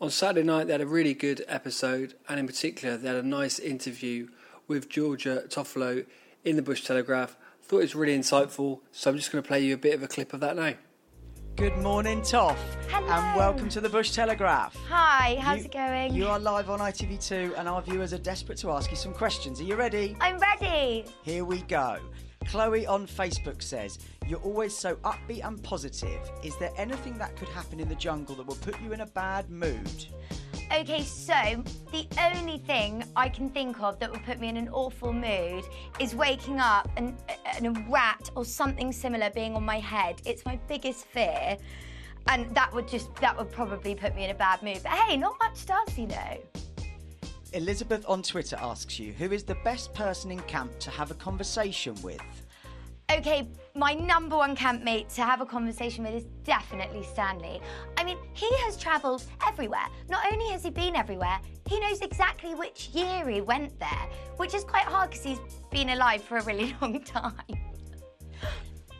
On 0.00 0.10
Saturday 0.10 0.44
night, 0.44 0.66
they 0.66 0.72
had 0.72 0.80
a 0.80 0.86
really 0.86 1.14
good 1.14 1.44
episode, 1.46 2.14
and 2.28 2.40
in 2.40 2.48
particular, 2.48 2.96
they 2.96 3.06
had 3.06 3.16
a 3.16 3.22
nice 3.22 3.60
interview 3.60 4.26
with 4.66 4.88
Georgia 4.88 5.44
Toffolo 5.46 6.04
in 6.44 6.56
the 6.56 6.62
Bush 6.62 6.82
Telegraph. 6.82 7.36
Thought 7.62 7.78
it 7.78 7.82
was 7.82 7.94
really 7.94 8.18
insightful, 8.18 8.80
so 8.90 9.12
I'm 9.12 9.16
just 9.16 9.30
going 9.30 9.44
to 9.44 9.46
play 9.46 9.64
you 9.64 9.74
a 9.74 9.78
bit 9.78 9.94
of 9.94 10.02
a 10.02 10.08
clip 10.08 10.32
of 10.32 10.40
that 10.40 10.56
now. 10.56 10.74
Good 11.56 11.76
morning, 11.78 12.20
Toff. 12.22 12.58
Hello. 12.88 13.06
And 13.08 13.36
welcome 13.36 13.68
to 13.70 13.80
the 13.80 13.88
Bush 13.88 14.10
Telegraph. 14.10 14.74
Hi, 14.88 15.36
how's 15.40 15.60
You- 15.60 15.64
it 15.66 15.72
going? 15.72 16.12
You 16.14 16.26
are 16.28 16.38
live 16.40 16.68
on 16.68 16.80
ITV2, 16.80 17.54
and 17.56 17.68
our 17.68 17.80
viewers 17.80 18.12
are 18.12 18.18
desperate 18.18 18.58
to 18.58 18.72
ask 18.72 18.90
you 18.90 18.96
some 18.96 19.12
questions. 19.14 19.60
Are 19.60 19.64
you 19.64 19.76
ready? 19.76 20.16
I'm 20.20 20.38
ready. 20.38 21.04
Here 21.22 21.44
we 21.44 21.62
go. 21.62 21.98
Chloe 22.46 22.86
on 22.86 23.06
Facebook 23.06 23.62
says, 23.62 23.98
You're 24.26 24.40
always 24.40 24.76
so 24.76 24.96
upbeat 24.96 25.46
and 25.46 25.62
positive. 25.62 26.18
Is 26.42 26.56
there 26.58 26.72
anything 26.76 27.18
that 27.18 27.36
could 27.36 27.48
happen 27.50 27.78
in 27.78 27.88
the 27.88 27.94
jungle 27.94 28.34
that 28.36 28.46
will 28.46 28.56
put 28.56 28.80
you 28.80 28.92
in 28.92 29.02
a 29.02 29.06
bad 29.06 29.48
mood? 29.50 30.06
Okay, 30.72 31.02
so 31.02 31.62
the 31.92 32.06
only 32.20 32.58
thing 32.58 33.04
I 33.14 33.28
can 33.28 33.50
think 33.50 33.80
of 33.80 33.98
that 34.00 34.10
would 34.10 34.24
put 34.24 34.40
me 34.40 34.48
in 34.48 34.56
an 34.56 34.68
awful 34.70 35.12
mood 35.12 35.64
is 36.00 36.14
waking 36.14 36.58
up 36.58 36.88
and, 36.96 37.16
and 37.56 37.66
a 37.76 37.80
rat 37.88 38.30
or 38.34 38.44
something 38.44 38.90
similar 38.90 39.30
being 39.30 39.54
on 39.54 39.64
my 39.64 39.78
head. 39.78 40.20
It's 40.24 40.44
my 40.44 40.58
biggest 40.66 41.04
fear. 41.06 41.56
And 42.28 42.54
that 42.54 42.72
would 42.72 42.88
just, 42.88 43.14
that 43.16 43.36
would 43.36 43.52
probably 43.52 43.94
put 43.94 44.16
me 44.16 44.24
in 44.24 44.30
a 44.30 44.34
bad 44.34 44.62
mood. 44.62 44.80
But 44.82 44.92
hey, 44.92 45.16
not 45.16 45.36
much 45.38 45.66
does, 45.66 45.98
you 45.98 46.06
know. 46.06 46.38
Elizabeth 47.52 48.04
on 48.08 48.22
Twitter 48.22 48.56
asks 48.60 48.98
you, 48.98 49.12
Who 49.12 49.30
is 49.30 49.44
the 49.44 49.56
best 49.56 49.94
person 49.94 50.32
in 50.32 50.40
camp 50.40 50.78
to 50.80 50.90
have 50.90 51.10
a 51.10 51.14
conversation 51.14 51.94
with? 52.02 52.20
Okay, 53.12 53.46
my 53.74 53.92
number 53.92 54.36
one 54.36 54.56
campmate 54.56 55.10
to 55.10 55.22
have 55.22 55.40
a 55.40 55.46
conversation 55.46 56.04
with 56.04 56.14
is 56.14 56.24
definitely 56.42 57.02
Stanley. 57.04 57.60
I 57.98 58.04
mean, 58.04 58.16
he 58.32 58.48
has 58.64 58.78
travelled 58.78 59.24
everywhere. 59.46 59.86
Not 60.08 60.24
only 60.32 60.48
has 60.52 60.64
he 60.64 60.70
been 60.70 60.96
everywhere, 60.96 61.38
he 61.66 61.78
knows 61.80 62.00
exactly 62.00 62.54
which 62.54 62.88
year 62.88 63.28
he 63.28 63.42
went 63.42 63.78
there, 63.78 64.08
which 64.36 64.54
is 64.54 64.64
quite 64.64 64.84
hard 64.84 65.10
because 65.10 65.24
he's 65.24 65.38
been 65.70 65.90
alive 65.90 66.22
for 66.22 66.38
a 66.38 66.44
really 66.44 66.74
long 66.80 67.02
time. 67.04 67.34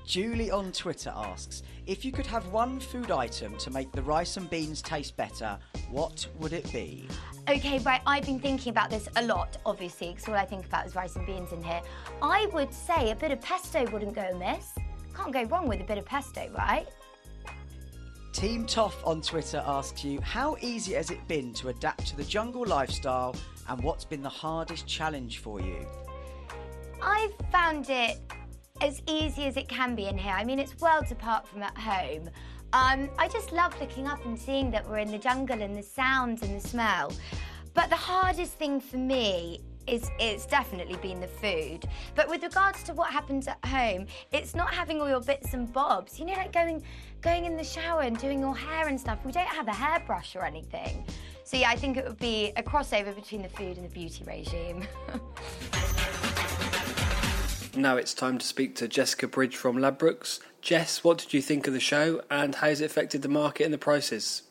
Julie 0.05 0.51
on 0.51 0.71
Twitter 0.71 1.11
asks, 1.15 1.63
If 1.87 2.05
you 2.05 2.13
could 2.13 2.27
have 2.27 2.47
one 2.49 2.79
food 2.79 3.11
item 3.11 3.57
to 3.59 3.71
make 3.71 3.91
the 3.93 4.03
rice 4.03 4.37
and 4.37 4.49
beans 4.51 4.83
taste 4.83 5.17
better, 5.17 5.59
what 5.91 6.27
would 6.39 6.53
it 6.53 6.71
be? 6.73 7.09
Okay, 7.49 7.79
right, 7.79 8.03
I've 8.07 8.27
been 8.27 8.39
thinking 8.39 8.71
about 8.71 8.91
this 8.91 9.09
a 9.17 9.23
lot, 9.23 9.57
obviously, 9.65 10.11
because 10.11 10.29
all 10.29 10.35
I 10.35 10.45
think 10.45 10.67
about 10.67 10.87
is 10.87 10.95
rice 10.95 11.17
and 11.17 11.27
beans 11.27 11.53
in 11.53 11.63
here. 11.63 11.81
I 12.21 12.47
would 12.53 12.73
say 12.73 13.11
a 13.11 13.17
bit 13.17 13.33
of 13.33 13.41
pesto 13.41 13.91
wouldn't 13.91 14.15
go 14.15 14.23
amiss. 14.23 14.73
Can't 15.17 15.33
go 15.33 15.45
wrong 15.45 15.69
with 15.69 15.81
a 15.81 15.85
bit 15.85 15.97
of 15.97 16.05
pesto, 16.05 16.51
right? 16.57 16.87
Team 18.33 18.67
Toff 18.67 19.01
on 19.07 19.23
Twitter 19.23 19.63
asks 19.65 20.05
you, 20.05 20.21
How 20.21 20.57
easy 20.61 20.95
has 20.95 21.11
it 21.11 21.27
been 21.29 21.55
to 21.55 21.69
adapt 21.69 22.07
to 22.09 22.17
the 22.17 22.25
jungle 22.25 22.67
lifestyle 22.67 23.35
and 23.69 23.83
what's 23.83 24.05
been 24.05 24.23
the 24.23 24.29
hardest 24.29 24.87
challenge 24.87 25.39
for 25.39 25.61
you? 25.61 25.87
I've 27.01 27.33
found 27.53 27.89
it 27.89 28.19
as 28.85 29.01
easy 29.09 29.47
as 29.47 29.57
it 29.57 29.67
can 29.67 29.95
be 29.95 30.09
in 30.09 30.19
here. 30.19 30.35
I 30.35 30.45
mean, 30.45 30.59
it's 30.59 30.79
worlds 30.79 31.11
apart 31.11 31.49
from 31.49 31.63
at 31.63 31.77
home. 31.77 32.29
Um, 32.75 33.09
I 33.19 33.29
just 33.29 33.51
love 33.51 33.79
looking 33.81 34.07
up 34.07 34.23
and 34.27 34.39
seeing 34.39 34.71
that 34.73 34.87
we're 34.87 34.99
in 34.99 35.11
the 35.11 35.19
jungle 35.19 35.63
and 35.63 35.75
the 35.75 35.83
sounds 35.83 36.43
and 36.43 36.55
the 36.55 36.69
smell. 36.69 37.11
But 37.73 37.89
the 37.89 37.97
hardest 37.97 38.53
thing 38.53 38.81
for 38.81 38.99
me 38.99 39.63
is 39.87 40.11
it's 40.19 40.45
definitely 40.45 40.97
been 40.97 41.19
the 41.19 41.27
food. 41.27 41.87
But 42.15 42.29
with 42.29 42.43
regards 42.43 42.83
to 42.85 42.93
what 42.93 43.11
happens 43.11 43.49
at 43.49 43.65
home, 43.65 44.07
it's 44.33 44.55
not 44.55 44.73
having 44.73 45.01
all 45.01 45.09
your 45.09 45.21
bits 45.21 45.55
and 45.55 45.73
bobs. 45.73 46.19
You 46.19 46.27
know, 46.27 46.35
like 46.35 46.53
going 46.53 46.83
going 47.23 47.47
in 47.47 47.57
the 47.57 47.65
shower 47.65 48.03
and 48.03 48.19
doing 48.19 48.41
your 48.41 48.55
hair 48.55 48.89
and 48.89 49.01
stuff. 49.01 49.19
We 49.25 49.33
don't 49.33 49.49
have 49.49 49.69
a 49.69 49.73
hairbrush 49.73 50.37
or 50.37 50.45
anything. 50.45 51.07
So 51.45 51.57
yeah, 51.57 51.71
I 51.71 51.77
think 51.77 51.97
it 51.97 52.05
would 52.07 52.19
be 52.19 52.53
a 52.57 52.63
crossover 52.63 53.15
between 53.15 53.43
the 53.43 53.49
food 53.49 53.79
and 53.79 53.85
the 53.85 53.95
beauty 53.95 54.25
regime. 54.25 54.87
Now 57.77 57.97
it's 57.97 58.15
time 58.15 58.39
to 58.39 58.47
speak 58.47 58.77
to 58.77 58.87
Jessica 58.87 59.27
Bridge 59.27 59.57
from 59.57 59.77
Ladbrokes. 59.79 60.39
Jess, 60.63 61.03
what 61.03 61.19
did 61.19 61.35
you 61.35 61.43
think 61.43 61.67
of 61.67 61.73
the 61.73 61.81
show 61.81 62.23
and 62.31 62.55
how 62.55 62.69
has 62.69 62.81
it 62.81 62.85
affected 62.85 63.23
the 63.23 63.29
market 63.29 63.65
and 63.65 63.75
the 63.75 63.79
prices? 63.79 64.43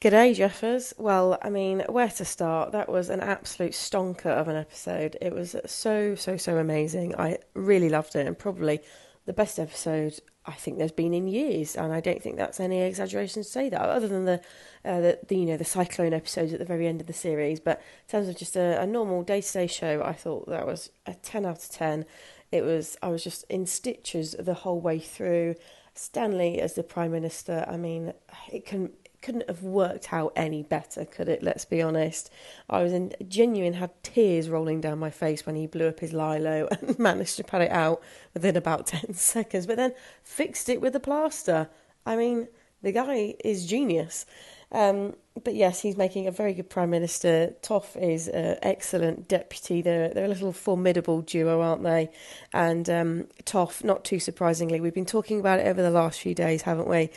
G'day, 0.00 0.34
Jeffers. 0.34 0.92
Well, 0.98 1.38
I 1.40 1.50
mean, 1.50 1.84
where 1.88 2.08
to 2.08 2.24
start? 2.24 2.72
That 2.72 2.88
was 2.88 3.10
an 3.10 3.20
absolute 3.20 3.72
stonker 3.72 4.26
of 4.26 4.48
an 4.48 4.56
episode. 4.56 5.16
It 5.22 5.32
was 5.32 5.54
so, 5.66 6.14
so, 6.16 6.36
so 6.36 6.58
amazing. 6.58 7.14
I 7.16 7.38
really 7.54 7.88
loved 7.88 8.16
it, 8.16 8.26
and 8.26 8.36
probably 8.36 8.80
the 9.24 9.32
best 9.32 9.58
episode 9.58 10.18
I 10.46 10.52
think 10.52 10.78
there's 10.78 10.92
been 10.92 11.14
in 11.14 11.26
years. 11.26 11.76
And 11.76 11.92
I 11.92 12.00
don't 12.00 12.22
think 12.22 12.36
that's 12.36 12.60
any 12.60 12.82
exaggeration 12.82 13.42
to 13.42 13.48
say 13.48 13.68
that, 13.68 13.80
other 13.80 14.08
than 14.08 14.24
the, 14.24 14.40
uh, 14.84 15.00
the, 15.00 15.18
the 15.26 15.36
you 15.36 15.46
know, 15.46 15.56
the 15.56 15.64
cyclone 15.64 16.12
episodes 16.12 16.52
at 16.52 16.58
the 16.58 16.64
very 16.64 16.86
end 16.86 17.00
of 17.00 17.06
the 17.06 17.12
series. 17.12 17.60
But 17.60 17.80
in 18.06 18.10
terms 18.10 18.28
of 18.28 18.36
just 18.36 18.56
a, 18.56 18.80
a 18.80 18.86
normal 18.86 19.22
day-to-day 19.22 19.66
show, 19.68 20.02
I 20.02 20.12
thought 20.12 20.48
that 20.48 20.66
was 20.66 20.90
a 21.06 21.14
ten 21.14 21.46
out 21.46 21.58
of 21.58 21.70
ten. 21.70 22.04
It 22.52 22.62
was. 22.62 22.96
I 23.02 23.08
was 23.08 23.24
just 23.24 23.44
in 23.48 23.66
stitches 23.66 24.36
the 24.38 24.54
whole 24.54 24.80
way 24.80 24.98
through. 24.98 25.56
Stanley 25.94 26.60
as 26.60 26.74
the 26.74 26.82
prime 26.82 27.12
minister. 27.12 27.64
I 27.68 27.76
mean, 27.76 28.12
it 28.52 28.66
can 28.66 28.90
couldn't 29.24 29.48
have 29.48 29.62
worked 29.62 30.12
out 30.12 30.34
any 30.36 30.62
better, 30.62 31.06
could 31.06 31.30
it? 31.30 31.42
Let's 31.42 31.64
be 31.64 31.80
honest. 31.80 32.30
I 32.68 32.82
was 32.82 32.92
in 32.92 33.14
genuine 33.26 33.72
had 33.72 33.90
tears 34.02 34.50
rolling 34.50 34.82
down 34.82 34.98
my 34.98 35.08
face 35.08 35.46
when 35.46 35.56
he 35.56 35.66
blew 35.66 35.88
up 35.88 36.00
his 36.00 36.12
lilo 36.12 36.68
and 36.80 36.98
managed 36.98 37.38
to 37.38 37.44
pat 37.44 37.62
it 37.62 37.70
out 37.70 38.02
within 38.34 38.56
about 38.56 38.86
ten 38.94 39.14
seconds, 39.14 39.66
but 39.66 39.76
then 39.76 39.94
fixed 40.22 40.68
it 40.68 40.82
with 40.82 40.94
a 40.94 41.00
plaster. 41.00 41.70
I 42.04 42.16
mean, 42.16 42.48
the 42.82 42.92
guy 42.92 43.34
is 43.42 43.66
genius. 43.66 44.26
Um, 44.70 45.14
but 45.42 45.54
yes, 45.54 45.80
he's 45.80 45.96
making 45.96 46.26
a 46.26 46.30
very 46.30 46.52
good 46.52 46.68
prime 46.68 46.90
minister. 46.90 47.54
Toff 47.62 47.96
is 47.96 48.28
an 48.28 48.58
excellent 48.62 49.26
deputy. 49.26 49.80
They're 49.80 50.10
they're 50.10 50.26
a 50.26 50.28
little 50.28 50.52
formidable 50.52 51.22
duo, 51.22 51.60
aren't 51.62 51.82
they? 51.82 52.10
And 52.52 52.90
um, 52.90 53.28
Toff, 53.44 53.82
not 53.82 54.04
too 54.04 54.18
surprisingly, 54.18 54.80
we've 54.80 54.94
been 54.94 55.06
talking 55.06 55.40
about 55.40 55.60
it 55.60 55.66
over 55.66 55.80
the 55.80 55.90
last 55.90 56.20
few 56.20 56.34
days, 56.34 56.62
haven't 56.62 56.88
we? 56.88 57.10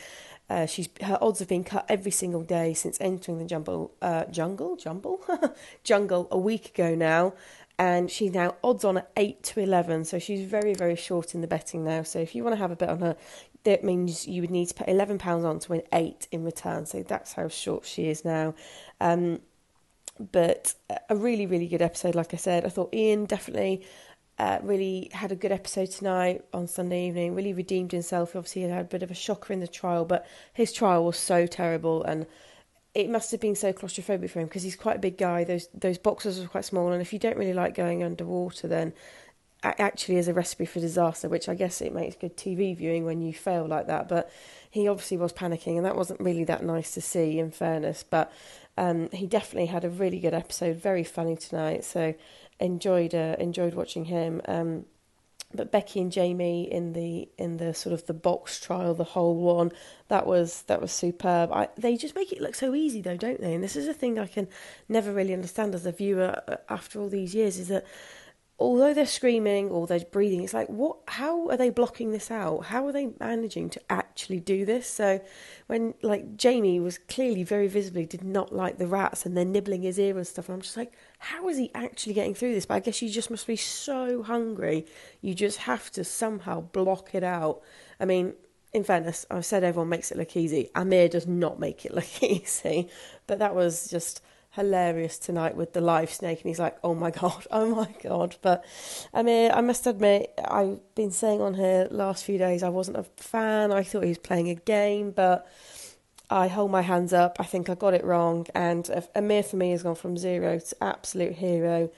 Uh, 0.49 0.65
she's 0.65 0.87
her 1.01 1.17
odds 1.21 1.39
have 1.39 1.47
been 1.47 1.63
cut 1.63 1.85
every 1.89 2.11
single 2.11 2.41
day 2.41 2.73
since 2.73 2.97
entering 3.01 3.37
the 3.37 3.45
jumble, 3.45 3.93
uh, 4.01 4.25
jungle, 4.25 4.77
jumble, 4.77 5.21
jungle 5.83 6.27
a 6.31 6.37
week 6.37 6.69
ago 6.69 6.95
now, 6.95 7.33
and 7.77 8.09
she's 8.09 8.33
now 8.33 8.55
odds 8.63 8.85
on 8.85 8.97
at 8.97 9.11
eight 9.17 9.43
to 9.43 9.59
eleven. 9.59 10.05
So 10.05 10.19
she's 10.19 10.47
very 10.49 10.73
very 10.73 10.95
short 10.95 11.35
in 11.35 11.41
the 11.41 11.47
betting 11.47 11.83
now. 11.83 12.03
So 12.03 12.19
if 12.19 12.33
you 12.33 12.43
want 12.43 12.55
to 12.55 12.59
have 12.59 12.71
a 12.71 12.77
bet 12.77 12.89
on 12.89 12.99
her, 12.99 13.17
that 13.65 13.83
means 13.83 14.25
you 14.25 14.41
would 14.41 14.51
need 14.51 14.67
to 14.67 14.73
put 14.73 14.87
eleven 14.87 15.17
pounds 15.17 15.43
on 15.43 15.59
to 15.59 15.71
win 15.71 15.83
eight 15.91 16.27
in 16.31 16.45
return. 16.45 16.85
So 16.85 17.03
that's 17.03 17.33
how 17.33 17.49
short 17.49 17.85
she 17.85 18.07
is 18.07 18.23
now. 18.23 18.55
Um, 19.01 19.41
but 20.31 20.73
a 21.09 21.15
really 21.15 21.45
really 21.45 21.67
good 21.67 21.81
episode. 21.81 22.15
Like 22.15 22.33
I 22.33 22.37
said, 22.37 22.65
I 22.65 22.69
thought 22.69 22.93
Iain 22.93 23.25
definitely 23.25 23.85
uh, 24.39 24.59
really 24.61 25.09
had 25.13 25.31
a 25.31 25.35
good 25.35 25.51
episode 25.51 25.89
tonight 25.89 26.43
on 26.53 26.67
Sunday 26.67 27.07
evening. 27.07 27.33
Really 27.33 27.53
redeemed 27.53 27.91
himself. 27.91 28.35
Obviously, 28.35 28.63
he 28.63 28.67
had 28.69 28.81
a 28.81 28.87
bit 28.87 29.01
of 29.01 29.09
a 29.09 29.15
shocker 29.15 29.51
in 29.51 29.59
the 29.59 29.67
trial, 29.67 30.05
but 30.05 30.27
his 30.53 30.71
trial 30.71 31.03
was 31.05 31.17
so 31.17 31.47
terrible, 31.47 32.03
and 32.03 32.27
it 32.93 33.09
must 33.09 33.31
have 33.31 33.41
been 33.41 33.55
so 33.55 33.73
claustrophobic 33.73 34.29
for 34.29 34.39
him 34.39 34.47
because 34.47 34.63
he's 34.63 34.75
quite 34.75 34.97
a 34.97 34.99
big 34.99 35.17
guy. 35.17 35.43
Those 35.43 35.67
those 35.73 35.97
boxes 35.97 36.39
are 36.39 36.47
quite 36.47 36.65
small, 36.65 36.91
and 36.91 37.01
if 37.01 37.13
you 37.13 37.19
don't 37.19 37.37
really 37.37 37.53
like 37.53 37.73
going 37.73 38.03
underwater, 38.03 38.67
then 38.67 38.93
a- 39.63 39.81
actually 39.81 40.17
is 40.17 40.27
a 40.27 40.33
recipe 40.35 40.65
for 40.65 40.79
disaster. 40.79 41.27
Which 41.27 41.49
I 41.49 41.55
guess 41.55 41.81
it 41.81 41.93
makes 41.93 42.15
good 42.15 42.37
TV 42.37 42.77
viewing 42.77 43.05
when 43.05 43.21
you 43.21 43.33
fail 43.33 43.65
like 43.65 43.87
that. 43.87 44.07
But 44.07 44.31
he 44.69 44.87
obviously 44.87 45.17
was 45.17 45.33
panicking, 45.33 45.77
and 45.77 45.85
that 45.85 45.95
wasn't 45.95 46.19
really 46.19 46.43
that 46.43 46.63
nice 46.63 46.91
to 46.91 47.01
see. 47.01 47.39
In 47.39 47.49
fairness, 47.49 48.03
but 48.07 48.31
um, 48.77 49.09
he 49.11 49.25
definitely 49.25 49.65
had 49.67 49.83
a 49.83 49.89
really 49.89 50.19
good 50.19 50.35
episode. 50.35 50.77
Very 50.77 51.03
funny 51.03 51.35
tonight. 51.35 51.83
So 51.83 52.13
enjoyed 52.59 53.13
uh, 53.13 53.35
enjoyed 53.39 53.73
watching 53.73 54.05
him. 54.05 54.41
Um, 54.47 54.85
but 55.53 55.71
Becky 55.71 56.01
and 56.01 56.11
Jamie 56.11 56.69
in 56.69 56.91
the 56.91 57.29
in 57.37 57.57
the 57.57 57.73
sort 57.73 57.93
of 57.93 58.05
the 58.05 58.13
box 58.13 58.59
trial, 58.59 58.93
the 58.93 59.03
whole 59.03 59.35
one, 59.35 59.71
that 60.09 60.27
was 60.27 60.63
that 60.63 60.81
was 60.81 60.91
superb. 60.91 61.51
I, 61.53 61.69
they 61.77 61.95
just 61.95 62.15
make 62.15 62.33
it 62.33 62.41
look 62.41 62.55
so 62.55 62.75
easy 62.75 63.01
though, 63.01 63.15
don't 63.15 63.39
they? 63.39 63.53
And 63.53 63.63
this 63.63 63.75
is 63.75 63.87
a 63.87 63.93
thing 63.93 64.19
I 64.19 64.27
can 64.27 64.47
never 64.89 65.13
really 65.13 65.33
understand 65.33 65.73
as 65.73 65.85
a 65.85 65.91
viewer 65.91 66.41
uh, 66.47 66.57
after 66.69 66.99
all 66.99 67.07
these 67.07 67.33
years 67.33 67.57
is 67.57 67.69
that 67.69 67.85
although 68.59 68.93
they're 68.93 69.05
screaming 69.05 69.69
or 69.69 69.85
they're 69.85 69.99
breathing, 69.99 70.43
it's 70.43 70.53
like, 70.53 70.67
what? 70.67 70.97
How 71.07 71.47
are 71.49 71.57
they 71.57 71.69
blocking 71.69 72.11
this 72.11 72.31
out? 72.31 72.65
How 72.65 72.87
are 72.87 72.91
they 72.91 73.09
managing 73.19 73.69
to 73.71 73.81
actually 73.89 74.39
do 74.39 74.65
this? 74.65 74.89
So, 74.89 75.21
when 75.67 75.93
like 76.01 76.37
Jamie 76.37 76.79
was 76.79 76.97
clearly 76.97 77.43
very 77.43 77.67
visibly 77.67 78.05
did 78.05 78.23
not 78.23 78.53
like 78.53 78.77
the 78.77 78.87
rats 78.87 79.25
and 79.25 79.37
they're 79.37 79.45
nibbling 79.45 79.83
his 79.83 79.99
ear 79.99 80.17
and 80.17 80.25
stuff, 80.25 80.49
and 80.49 80.55
I'm 80.55 80.61
just 80.61 80.77
like, 80.77 80.93
how 81.19 81.47
is 81.49 81.57
he 81.57 81.69
actually 81.75 82.13
getting 82.13 82.33
through 82.33 82.53
this? 82.53 82.65
But 82.65 82.75
I 82.75 82.79
guess 82.79 83.01
you 83.01 83.09
just 83.09 83.29
must 83.29 83.45
be 83.45 83.55
so 83.55 84.23
hungry, 84.23 84.85
you 85.21 85.35
just 85.35 85.59
have 85.59 85.91
to 85.91 86.03
somehow 86.03 86.61
block 86.61 87.13
it 87.13 87.23
out. 87.23 87.61
I 87.99 88.05
mean, 88.05 88.33
in 88.73 88.83
fairness, 88.83 89.25
I've 89.29 89.45
said 89.45 89.63
everyone 89.63 89.89
makes 89.89 90.11
it 90.11 90.17
look 90.17 90.35
easy. 90.35 90.69
Amir 90.75 91.09
does 91.09 91.27
not 91.27 91.59
make 91.59 91.85
it 91.85 91.93
look 91.93 92.05
easy, 92.23 92.89
but 93.27 93.39
that 93.39 93.53
was 93.53 93.87
just 93.87 94.21
hilarious 94.57 95.17
tonight 95.19 95.55
with 95.55 95.71
the 95.71 95.79
live 95.79 96.11
snake, 96.11 96.41
and 96.41 96.49
he's 96.49 96.59
like, 96.59 96.77
"Oh 96.83 96.93
my 96.93 97.11
god, 97.11 97.47
oh 97.51 97.73
my 97.73 97.93
god!" 98.03 98.35
But 98.41 98.65
I 99.13 99.23
mean, 99.23 99.51
I 99.51 99.61
must 99.61 99.87
admit, 99.87 100.33
I've 100.43 100.79
been 100.95 101.11
saying 101.11 101.41
on 101.41 101.53
here 101.53 101.87
last 101.89 102.25
few 102.25 102.37
days 102.37 102.63
I 102.63 102.69
wasn't 102.69 102.97
a 102.97 103.03
fan. 103.03 103.71
I 103.71 103.83
thought 103.83 104.03
he 104.03 104.09
was 104.09 104.17
playing 104.17 104.49
a 104.49 104.55
game, 104.55 105.11
but 105.11 105.47
I 106.29 106.47
hold 106.47 106.71
my 106.71 106.81
hands 106.81 107.13
up. 107.13 107.37
I 107.39 107.43
think 107.43 107.69
I 107.69 107.75
got 107.75 107.93
it 107.93 108.03
wrong, 108.03 108.47
and 108.53 108.89
Amir 109.15 109.43
for 109.43 109.55
me 109.55 109.71
has 109.71 109.83
gone 109.83 109.95
from 109.95 110.17
zero 110.17 110.59
to 110.59 110.83
absolute 110.83 111.35
hero. 111.35 111.89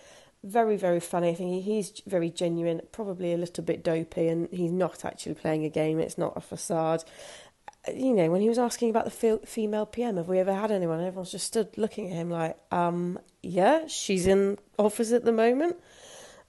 Very, 0.42 0.78
very 0.78 1.02
funny. 1.02 1.30
I 1.30 1.34
think 1.36 1.66
he's 1.66 2.02
very 2.08 2.30
genuine, 2.30 2.82
probably 2.94 3.34
a 3.34 3.38
little 3.38 3.64
bit 3.64 3.84
dopey, 3.84 4.28
and 4.28 4.48
he's 4.52 4.72
not 4.72 5.04
actually 5.04 5.36
playing 5.36 5.66
a 5.66 5.70
game. 5.70 6.00
It's 6.00 6.18
not 6.18 6.38
a 6.38 6.42
facade 6.42 7.04
you 7.88 8.14
know, 8.14 8.30
when 8.30 8.42
he 8.42 8.50
was 8.50 8.60
asking 8.60 8.90
about 8.90 9.06
the 9.06 9.40
female 9.46 9.86
PM, 9.86 10.18
have 10.18 10.28
we 10.28 10.40
ever 10.40 10.54
had 10.54 10.72
anyone? 10.72 11.00
Everyone's 11.00 11.32
just 11.32 11.48
stood 11.48 11.78
looking 11.78 12.12
at 12.12 12.14
him 12.14 12.30
like, 12.30 12.58
um, 12.72 13.20
yeah, 13.42 13.88
she's 13.88 14.28
in 14.28 14.58
office 14.78 15.12
at 15.12 15.26
the 15.26 15.32
moment. 15.32 15.78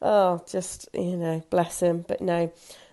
Oh, 0.02 0.42
just, 0.48 0.88
you 0.92 1.16
know, 1.16 1.42
bless 1.50 1.80
him. 1.80 2.04
But 2.06 2.20
no, 2.20 2.52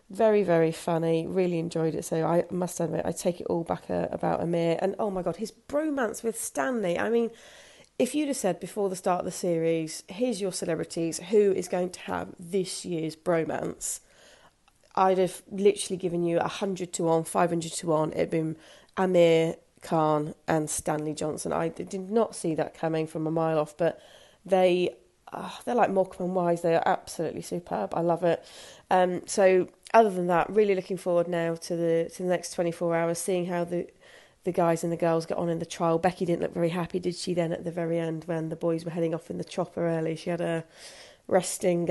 very, 0.09 0.43
very 0.43 0.71
funny. 0.71 1.25
Really 1.25 1.59
enjoyed 1.59 1.95
it. 1.95 2.05
So 2.05 2.25
I 2.25 2.45
must 2.51 2.79
admit, 2.79 3.05
I 3.05 3.11
take 3.11 3.41
it 3.41 3.47
all 3.47 3.63
back 3.63 3.89
uh, 3.89 4.07
about 4.11 4.41
Amir. 4.41 4.77
And 4.81 4.95
oh 4.99 5.09
my 5.09 5.23
God, 5.23 5.37
his 5.37 5.51
bromance 5.51 6.23
with 6.23 6.39
Stanley. 6.39 6.99
I 6.99 7.09
mean, 7.09 7.31
if 7.97 8.13
you'd 8.13 8.27
have 8.27 8.37
said 8.37 8.59
before 8.59 8.89
the 8.89 8.95
start 8.95 9.19
of 9.19 9.25
the 9.25 9.31
series, 9.31 10.03
here's 10.07 10.39
your 10.41 10.51
celebrities, 10.51 11.19
who 11.29 11.51
is 11.51 11.67
going 11.67 11.89
to 11.91 11.99
have 12.01 12.29
this 12.39 12.85
year's 12.85 13.15
bromance? 13.15 14.01
I'd 14.97 15.19
have 15.19 15.43
literally 15.51 15.97
given 15.97 16.23
you 16.23 16.37
100 16.37 16.91
to 16.93 17.03
1, 17.03 17.23
500 17.23 17.71
to 17.71 17.87
1. 17.87 18.13
It'd 18.13 18.29
been 18.31 18.57
Amir 18.97 19.55
Khan 19.81 20.33
and 20.47 20.69
Stanley 20.69 21.13
Johnson. 21.13 21.53
I 21.53 21.69
did 21.69 22.09
not 22.09 22.35
see 22.35 22.55
that 22.55 22.73
coming 22.73 23.05
from 23.05 23.27
a 23.27 23.31
mile 23.31 23.59
off, 23.59 23.77
but 23.77 24.01
they 24.43 24.95
uh, 25.31 25.51
they're 25.65 25.75
like 25.75 25.91
Morecambe 25.91 26.27
and 26.27 26.35
Wise. 26.35 26.61
They 26.61 26.75
are 26.75 26.83
absolutely 26.85 27.41
superb. 27.41 27.93
I 27.93 28.01
love 28.01 28.23
it. 28.23 28.43
Um, 28.89 29.21
so 29.27 29.67
other 29.93 30.09
than 30.09 30.27
that, 30.27 30.49
really 30.49 30.73
looking 30.73 30.97
forward 30.97 31.27
now 31.27 31.55
to 31.55 31.75
the 31.75 32.11
to 32.15 32.23
the 32.23 32.29
next 32.29 32.53
24 32.53 32.95
hours, 32.95 33.19
seeing 33.19 33.45
how 33.45 33.65
the 33.65 33.87
the 34.45 34.51
guys 34.51 34.83
and 34.83 34.93
the 34.93 34.97
girls 34.97 35.25
get 35.25 35.37
on 35.37 35.49
in 35.49 35.59
the 35.59 35.65
trial. 35.65 35.99
Becky 35.99 36.25
didn't 36.25 36.41
look 36.41 36.53
very 36.53 36.69
happy, 36.69 36.99
did 36.99 37.15
she? 37.15 37.33
Then 37.33 37.51
at 37.51 37.65
the 37.65 37.71
very 37.71 37.99
end, 37.99 38.23
when 38.25 38.49
the 38.49 38.55
boys 38.55 38.83
were 38.83 38.91
heading 38.91 39.13
off 39.13 39.29
in 39.29 39.37
the 39.37 39.43
chopper 39.43 39.85
early, 39.85 40.15
she 40.15 40.29
had 40.29 40.41
a 40.41 40.63
resting 41.27 41.87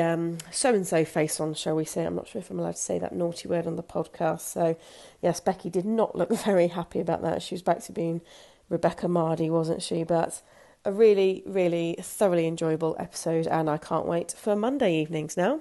so 0.50 0.74
and 0.74 0.86
so 0.86 1.04
face 1.04 1.40
on, 1.40 1.54
shall 1.54 1.76
we 1.76 1.84
say. 1.84 2.04
I'm 2.04 2.16
not 2.16 2.28
sure 2.28 2.40
if 2.40 2.50
I'm 2.50 2.58
allowed 2.58 2.76
to 2.76 2.80
say 2.80 2.98
that 2.98 3.14
naughty 3.14 3.48
word 3.48 3.66
on 3.66 3.76
the 3.76 3.82
podcast. 3.82 4.40
So, 4.40 4.76
yes, 5.22 5.40
Becky 5.40 5.70
did 5.70 5.84
not 5.84 6.16
look 6.16 6.30
very 6.44 6.68
happy 6.68 7.00
about 7.00 7.22
that. 7.22 7.42
She 7.42 7.54
was 7.54 7.62
back 7.62 7.80
to 7.82 7.92
being 7.92 8.22
Rebecca 8.68 9.08
Mardy, 9.08 9.50
wasn't 9.50 9.82
she? 9.82 10.04
But 10.04 10.42
a 10.84 10.92
really, 10.92 11.42
really 11.46 11.96
thoroughly 12.00 12.46
enjoyable 12.46 12.96
episode, 12.98 13.46
and 13.46 13.68
I 13.68 13.76
can't 13.76 14.06
wait 14.06 14.32
for 14.32 14.56
Monday 14.56 15.00
evenings 15.00 15.36
now. 15.36 15.60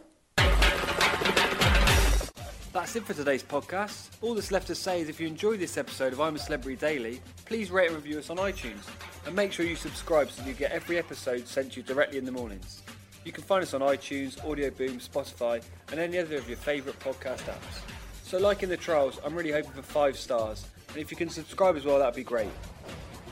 That's 2.72 2.96
it 2.98 3.06
for 3.06 3.14
today's 3.14 3.42
podcast. 3.42 4.10
All 4.22 4.36
that's 4.36 4.52
left 4.52 4.68
to 4.68 4.76
say 4.76 5.00
is 5.00 5.08
if 5.08 5.20
you 5.20 5.28
enjoyed 5.28 5.60
this 5.60 5.78
episode 5.78 6.12
of 6.12 6.20
I'm 6.20 6.36
a 6.36 6.40
Celebrity 6.40 6.76
Daily, 6.76 7.22
please 7.46 7.72
rate 7.72 7.88
and 7.88 7.96
review 7.96 8.20
us 8.20 8.30
on 8.30 8.36
iTunes. 8.38 8.84
And 9.26 9.34
make 9.34 9.54
sure 9.54 9.66
you 9.66 9.78
subscribe 9.78 10.30
so 10.30 10.46
you 10.46 10.54
get 10.54 10.72
every 10.72 10.98
episode 10.98 11.48
sent 11.48 11.72
to 11.72 11.78
you 11.80 11.84
directly 11.84 12.18
in 12.18 12.26
the 12.26 12.34
mornings. 12.34 12.84
You 13.26 13.32
can 13.32 13.44
find 13.44 13.64
us 13.64 13.74
on 13.74 13.82
iTunes, 13.82 14.38
Audio 14.48 14.70
Boom, 14.70 15.00
Spotify, 15.00 15.62
and 15.92 16.00
any 16.00 16.20
other 16.20 16.38
of 16.38 16.48
your 16.48 16.58
favourite 16.58 17.00
podcast 17.00 17.42
apps. 17.46 17.82
So, 18.24 18.38
like 18.38 18.62
in 18.62 18.70
the 18.70 18.78
trials, 18.78 19.20
I'm 19.26 19.34
really 19.34 19.52
hoping 19.52 19.72
for 19.72 19.82
five 19.82 20.16
stars, 20.16 20.68
and 20.90 20.98
if 20.98 21.10
you 21.10 21.18
can 21.18 21.30
subscribe 21.30 21.76
as 21.76 21.86
well, 21.86 21.98
that'd 21.98 22.16
be 22.16 22.24
great. 22.24 22.52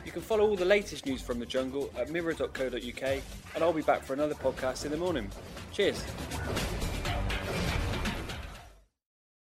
You 0.04 0.12
can 0.12 0.24
follow 0.24 0.48
all 0.48 0.56
the 0.56 0.66
latest 0.66 1.06
news 1.06 1.22
from 1.22 1.40
the 1.40 1.46
jungle 1.46 1.94
at 1.96 2.10
mirror.co.uk, 2.10 3.04
and 3.04 3.64
I'll 3.64 3.72
be 3.72 3.84
back 3.84 4.04
for 4.04 4.14
another 4.14 4.36
podcast 4.36 4.84
in 4.84 4.92
the 4.92 4.98
morning. 4.98 5.30
Cheers. 5.72 6.04